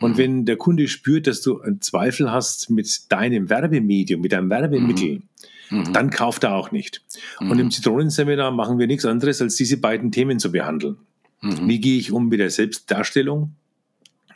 [0.00, 0.18] Und mhm.
[0.18, 5.22] wenn der Kunde spürt, dass du einen Zweifel hast mit deinem Werbemedium, mit deinem Werbemittel,
[5.70, 5.78] mhm.
[5.78, 5.92] mhm.
[5.92, 7.02] dann kauft er auch nicht.
[7.40, 10.96] Und im Zitronenseminar machen wir nichts anderes, als diese beiden Themen zu behandeln.
[11.40, 13.54] Wie gehe ich um mit der Selbstdarstellung?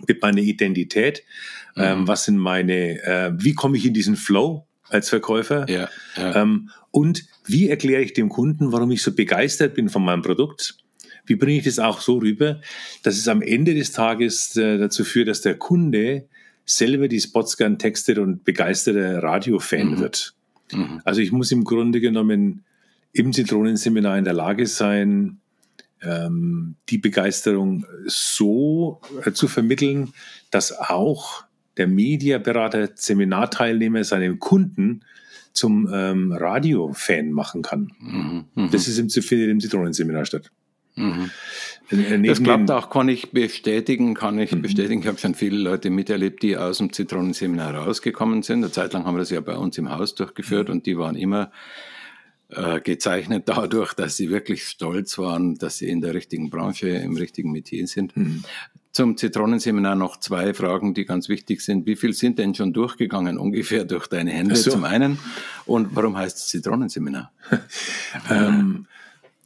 [0.07, 1.25] Mit meiner Identität,
[1.75, 1.83] mhm.
[1.83, 6.43] ähm, was sind meine, äh, wie komme ich in diesen Flow als Verkäufer ja, ja.
[6.43, 10.79] Ähm, und wie erkläre ich dem Kunden, warum ich so begeistert bin von meinem Produkt.
[11.27, 12.61] Wie bringe ich das auch so rüber,
[13.03, 16.27] dass es am Ende des Tages äh, dazu führt, dass der Kunde
[16.65, 20.01] selber die Spots gern textet und begeisterter Radiofan mhm.
[20.01, 20.35] wird.
[20.73, 21.01] Mhm.
[21.05, 22.65] Also ich muss im Grunde genommen
[23.13, 25.39] im Zitronenseminar in der Lage sein,
[26.03, 30.13] ähm, die Begeisterung so äh, zu vermitteln,
[30.51, 31.45] dass auch
[31.77, 35.05] der Mediaberater, Seminarteilnehmer seinen Kunden
[35.53, 37.93] zum ähm, Radiofan machen kann.
[38.01, 38.69] Mhm, mh.
[38.71, 40.51] Das ist im, findet im Zitronenseminar statt.
[40.95, 41.31] Mhm.
[41.91, 44.63] Äh, das klappt auch, kann ich bestätigen, kann ich mhm.
[44.63, 45.01] bestätigen.
[45.01, 48.59] Ich habe schon viele Leute miterlebt, die aus dem Zitronenseminar rausgekommen sind.
[48.59, 50.75] Eine Zeit lang haben wir das ja bei uns im Haus durchgeführt mhm.
[50.75, 51.51] und die waren immer
[52.51, 57.17] äh, gezeichnet dadurch, dass sie wirklich stolz waren, dass sie in der richtigen Branche, im
[57.17, 58.17] richtigen Metier sind.
[58.17, 58.45] Mhm.
[58.91, 61.87] Zum Zitronenseminar noch zwei Fragen, die ganz wichtig sind.
[61.87, 64.71] Wie viel sind denn schon durchgegangen ungefähr durch deine Hände so.
[64.71, 65.19] zum einen?
[65.67, 67.31] Und warum heißt es Zitronenseminar?
[68.31, 68.87] ähm,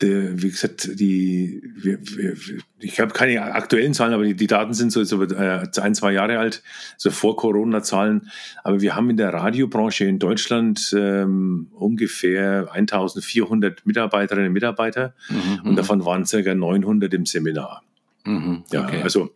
[0.02, 2.36] wie gesagt, die, wir, wir,
[2.78, 6.12] ich habe keine aktuellen Zahlen, aber die, die Daten sind so, so äh, ein, zwei
[6.12, 6.62] Jahre alt,
[6.96, 8.30] so vor Corona-Zahlen.
[8.64, 15.68] Aber wir haben in der Radiobranche in Deutschland ähm, ungefähr 1400 Mitarbeiterinnen und Mitarbeiter mhm,
[15.68, 16.54] und davon waren ca.
[16.54, 17.82] 900 im Seminar.
[18.24, 18.98] Mhm, okay.
[18.98, 19.30] Ja, also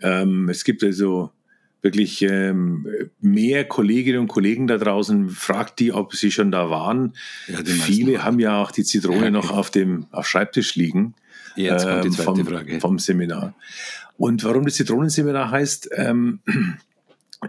[0.00, 1.30] ähm, es gibt also
[1.82, 2.86] wirklich ähm,
[3.20, 7.14] mehr Kolleginnen und Kollegen da draußen, fragt die, ob sie schon da waren.
[7.46, 11.14] Ja, Viele haben ja auch die Zitrone noch auf dem auf Schreibtisch liegen.
[11.54, 12.80] Jetzt kommt die ähm, zweite vom, Frage.
[12.80, 13.54] Vom Seminar.
[14.16, 16.40] Und warum das Zitronenseminar heißt, ähm,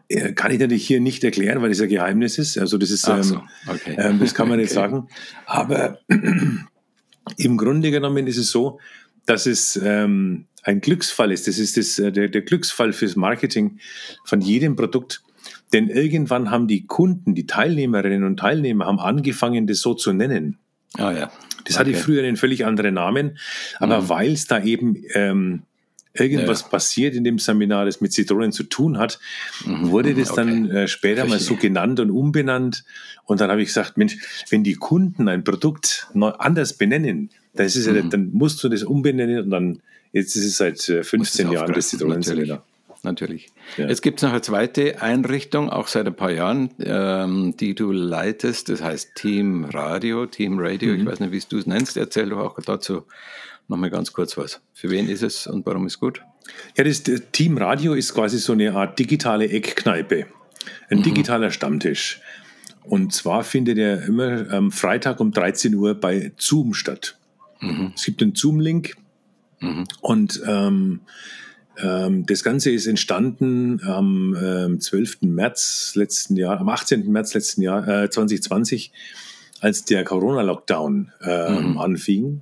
[0.10, 2.58] äh, kann ich natürlich hier nicht erklären, weil es ein Geheimnis ist.
[2.58, 3.96] Also das ist, ähm, so, okay.
[3.98, 4.80] ähm, das kann man nicht okay.
[4.80, 5.08] sagen.
[5.46, 6.00] Aber
[7.38, 8.80] im Grunde genommen ist es so,
[9.28, 11.48] dass es ähm, ein Glücksfall ist.
[11.48, 13.80] Das ist das, äh, der, der Glücksfall fürs Marketing
[14.26, 15.22] von jedem Produkt.
[15.74, 20.58] Denn irgendwann haben die Kunden, die Teilnehmerinnen und Teilnehmer, haben angefangen, das so zu nennen.
[20.98, 21.32] Ah ja.
[21.66, 21.92] Das okay.
[21.92, 23.38] hatte früher einen völlig anderen Namen,
[23.80, 24.10] aber mhm.
[24.10, 25.63] weil es da eben ähm,
[26.13, 26.67] irgendwas ja.
[26.69, 29.19] passiert in dem Seminar, das mit Zitronen zu tun hat,
[29.65, 29.92] mhm.
[29.92, 30.46] wurde das okay.
[30.46, 31.38] dann äh, später Verstehe.
[31.38, 32.86] mal so genannt und umbenannt.
[33.25, 34.17] Und dann habe ich gesagt, Mensch,
[34.50, 37.96] wenn die Kunden ein Produkt anders benennen, dann, ist es mhm.
[37.96, 39.82] ja, dann musst du das umbenennen und dann,
[40.14, 42.64] jetzt ist es seit 15 äh, Jahren das Zitronenseminar
[43.04, 43.48] natürlich.
[43.78, 43.88] Ja.
[43.88, 47.92] Jetzt gibt es noch eine zweite Einrichtung, auch seit ein paar Jahren, ähm, die du
[47.92, 48.70] leitest.
[48.70, 50.94] Das heißt Team Radio, Team Radio.
[50.94, 51.00] Mhm.
[51.00, 51.98] Ich weiß nicht, wie du es nennst.
[51.98, 53.04] Erzähl doch auch dazu
[53.68, 54.62] nochmal ganz kurz was.
[54.74, 56.22] Für wen ist es und warum ist es gut?
[56.78, 60.28] Ja, das, das Team Radio ist quasi so eine Art digitale Eckkneipe,
[60.90, 61.04] ein mhm.
[61.04, 62.22] digitaler Stammtisch.
[62.84, 67.18] Und zwar findet er immer am Freitag um 13 Uhr bei Zoom statt.
[67.60, 67.94] Mhm.
[67.96, 68.96] Es gibt einen Zoom-Link
[69.60, 69.86] mhm.
[70.02, 71.02] und ähm,
[71.80, 75.22] ähm, das Ganze ist entstanden am ähm, 12.
[75.22, 77.12] März letzten Jahr, am 18.
[77.12, 78.92] März letzten Jahr, äh, 2020,
[79.60, 81.78] als der Corona-Lockdown äh, mhm.
[81.78, 82.42] anfing,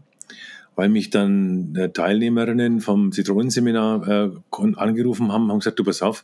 [0.76, 4.32] weil mich dann äh, Teilnehmerinnen vom Zitronenseminar äh,
[4.76, 6.24] angerufen haben, haben gesagt, du pass auf,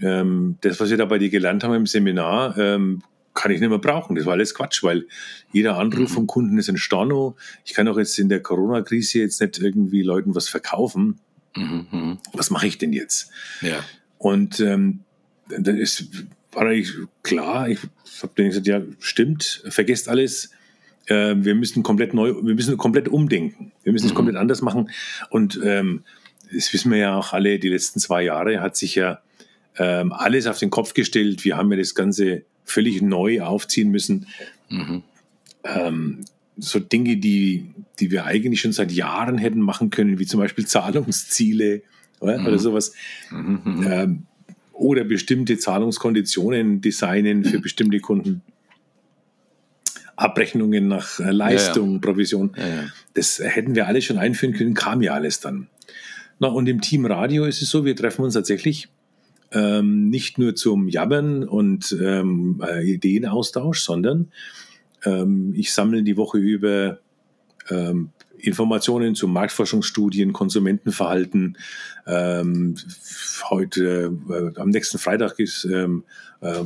[0.00, 3.02] ähm, das, was wir da bei dir gelernt haben im Seminar, ähm,
[3.34, 4.16] kann ich nicht mehr brauchen.
[4.16, 5.06] Das war alles Quatsch, weil
[5.52, 6.14] jeder Anruf mhm.
[6.14, 7.36] vom Kunden ist ein Storno.
[7.64, 11.20] Ich kann auch jetzt in der Corona-Krise jetzt nicht irgendwie Leuten was verkaufen.
[11.56, 12.18] Mhm.
[12.32, 13.30] Was mache ich denn jetzt?
[13.60, 13.84] Ja.
[14.18, 15.00] Und ähm,
[15.48, 16.08] dann ist,
[16.52, 17.80] war eigentlich klar, ich
[18.22, 20.50] habe denen gesagt, ja, stimmt, vergesst alles.
[21.06, 23.72] Äh, wir müssen komplett neu, wir müssen komplett umdenken.
[23.82, 24.16] Wir müssen es mhm.
[24.16, 24.90] komplett anders machen.
[25.30, 26.04] Und ähm,
[26.52, 29.20] das wissen wir ja auch alle, die letzten zwei Jahre hat sich ja
[29.76, 31.44] ähm, alles auf den Kopf gestellt.
[31.44, 34.26] Wir haben ja das Ganze völlig neu aufziehen müssen.
[34.68, 35.02] Mhm.
[35.64, 36.24] Ähm,
[36.56, 40.66] so Dinge, die, die wir eigentlich schon seit Jahren hätten machen können, wie zum Beispiel
[40.66, 41.82] Zahlungsziele
[42.20, 42.46] oder, mhm.
[42.46, 42.92] oder sowas.
[43.30, 43.60] Mhm.
[43.64, 43.86] mhm.
[43.90, 44.22] Ähm,
[44.72, 48.42] oder bestimmte Zahlungskonditionen designen für bestimmte Kunden.
[50.16, 52.00] Abrechnungen nach äh, Leistung, ja, ja.
[52.00, 52.52] Provision.
[52.56, 55.68] Ja, das hätten wir alles schon einführen können, kam ja alles dann.
[56.40, 58.88] Na, und im Team Radio ist es so, wir treffen uns tatsächlich
[59.54, 64.32] ähm, nicht nur zum Jammern und ähm, äh, Ideenaustausch, sondern
[65.04, 66.98] ähm, ich sammle die Woche über
[67.70, 71.56] ähm, Informationen zu Marktforschungsstudien, Konsumentenverhalten.
[72.06, 72.74] Ähm,
[73.48, 76.04] heute, äh, am nächsten Freitag ist, ähm,
[76.40, 76.62] äh,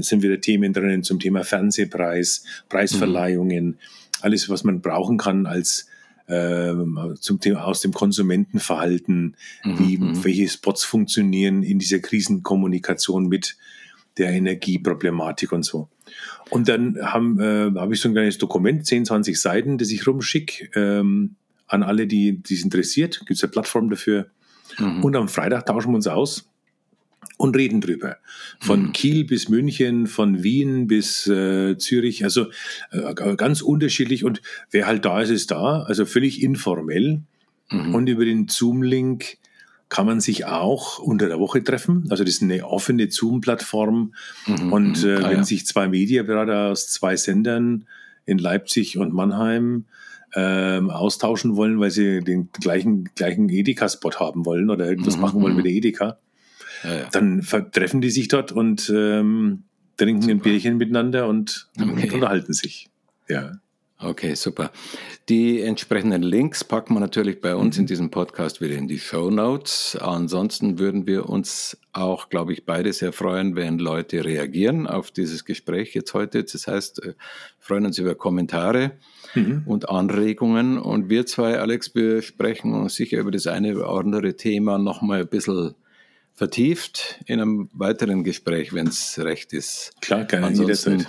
[0.00, 3.76] sind wieder Themen drinnen zum Thema Fernsehpreis, Preisverleihungen, mhm.
[4.20, 5.86] alles, was man brauchen kann als
[6.32, 9.78] ähm, zum Thema aus dem Konsumentenverhalten, mhm.
[9.78, 10.24] wie, mhm.
[10.24, 13.56] welche Spots funktionieren in dieser Krisenkommunikation mit
[14.18, 15.88] der Energieproblematik und so.
[16.50, 20.68] Und dann äh, habe ich so ein kleines Dokument, 10, 20 Seiten, das ich rumschicke
[20.74, 23.20] ähm, an alle, die es interessiert.
[23.20, 24.26] Gibt es eine Plattform dafür.
[24.78, 25.04] Mhm.
[25.04, 26.51] Und am Freitag tauschen wir uns aus
[27.36, 28.18] und reden drüber.
[28.60, 28.92] Von mhm.
[28.92, 32.46] Kiel bis München, von Wien bis äh, Zürich, also
[32.90, 34.24] äh, ganz unterschiedlich.
[34.24, 37.22] Und wer halt da ist, ist da, also völlig informell.
[37.70, 37.94] Mhm.
[37.94, 39.38] Und über den Zoom-Link
[39.88, 42.06] kann man sich auch unter der Woche treffen.
[42.08, 44.14] Also das ist eine offene Zoom-Plattform.
[44.46, 45.44] Mhm, und äh, ah, wenn ja.
[45.44, 47.84] sich zwei Mediaberater aus zwei Sendern
[48.24, 49.84] in Leipzig und Mannheim
[50.34, 55.42] ähm, austauschen wollen, weil sie den gleichen, gleichen Edeka-Spot haben wollen oder irgendwas mhm, machen
[55.42, 56.18] wollen mit der Edeka,
[56.82, 57.08] ja, ja.
[57.10, 57.40] dann
[57.72, 59.64] treffen die sich dort und ähm,
[59.96, 60.34] trinken Super.
[60.34, 61.90] ein Bierchen miteinander und, okay.
[61.90, 62.88] und unterhalten sich.
[63.28, 63.52] Ja.
[64.04, 64.72] Okay, super.
[65.28, 67.86] Die entsprechenden Links packen wir natürlich bei uns in mhm.
[67.86, 69.96] diesem Podcast wieder in die Show Notes.
[70.00, 75.44] Ansonsten würden wir uns auch, glaube ich, beide sehr freuen, wenn Leute reagieren auf dieses
[75.44, 76.42] Gespräch jetzt heute.
[76.42, 77.14] Das heißt, äh,
[77.60, 78.92] freuen uns über Kommentare
[79.36, 79.62] mhm.
[79.66, 80.78] und Anregungen.
[80.78, 85.20] Und wir zwei, Alex, wir sprechen uns sicher über das eine oder andere Thema nochmal
[85.20, 85.76] ein bisschen
[86.34, 89.92] vertieft in einem weiteren Gespräch, wenn es recht ist.
[90.00, 91.06] Klar, gerne, jederzeit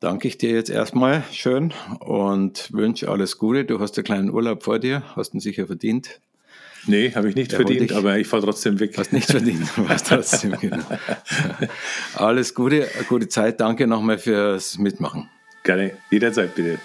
[0.00, 3.64] danke ich dir jetzt erstmal schön und wünsche alles Gute.
[3.64, 6.20] Du hast einen kleinen Urlaub vor dir, hast ihn sicher verdient.
[6.86, 7.96] Nee, habe ich nicht Der verdient, ich.
[7.96, 8.96] aber ich fahre trotzdem weg.
[8.96, 10.84] Hast nicht verdient, warst trotzdem, genau.
[12.14, 13.60] Alles Gute, gute Zeit.
[13.60, 15.28] Danke nochmal fürs Mitmachen.
[15.64, 16.78] Gerne, jederzeit bitte.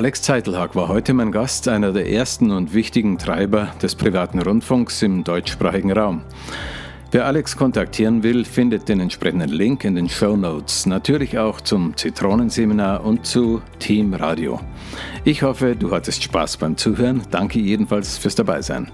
[0.00, 5.02] Alex Zeitelhag war heute mein Gast, einer der ersten und wichtigen Treiber des privaten Rundfunks
[5.02, 6.22] im deutschsprachigen Raum.
[7.12, 10.86] Wer Alex kontaktieren will, findet den entsprechenden Link in den Show Notes.
[10.86, 14.60] Natürlich auch zum Zitronenseminar und zu Team Radio.
[15.24, 17.22] Ich hoffe, du hattest Spaß beim Zuhören.
[17.32, 18.92] Danke jedenfalls fürs Dabeisein.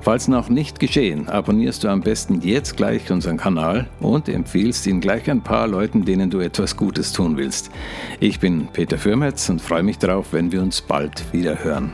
[0.00, 5.02] Falls noch nicht geschehen, abonnierst du am besten jetzt gleich unseren Kanal und empfiehlst ihn
[5.02, 7.70] gleich ein paar Leuten, denen du etwas Gutes tun willst.
[8.18, 11.92] Ich bin Peter Fürmetz und freue mich darauf, wenn wir uns bald wieder hören.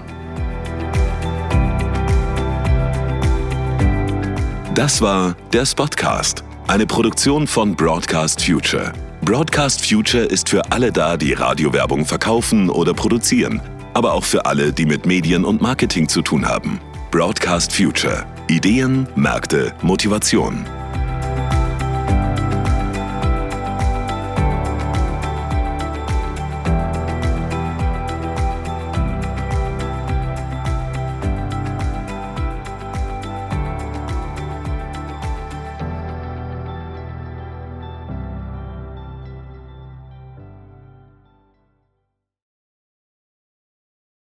[4.74, 8.92] Das war der Spotcast, eine Produktion von Broadcast Future.
[9.22, 13.62] Broadcast Future ist für alle da, die Radiowerbung verkaufen oder produzieren,
[13.94, 16.80] aber auch für alle, die mit Medien und Marketing zu tun haben.
[17.12, 18.26] Broadcast Future.
[18.48, 20.66] Ideen, Märkte, Motivation.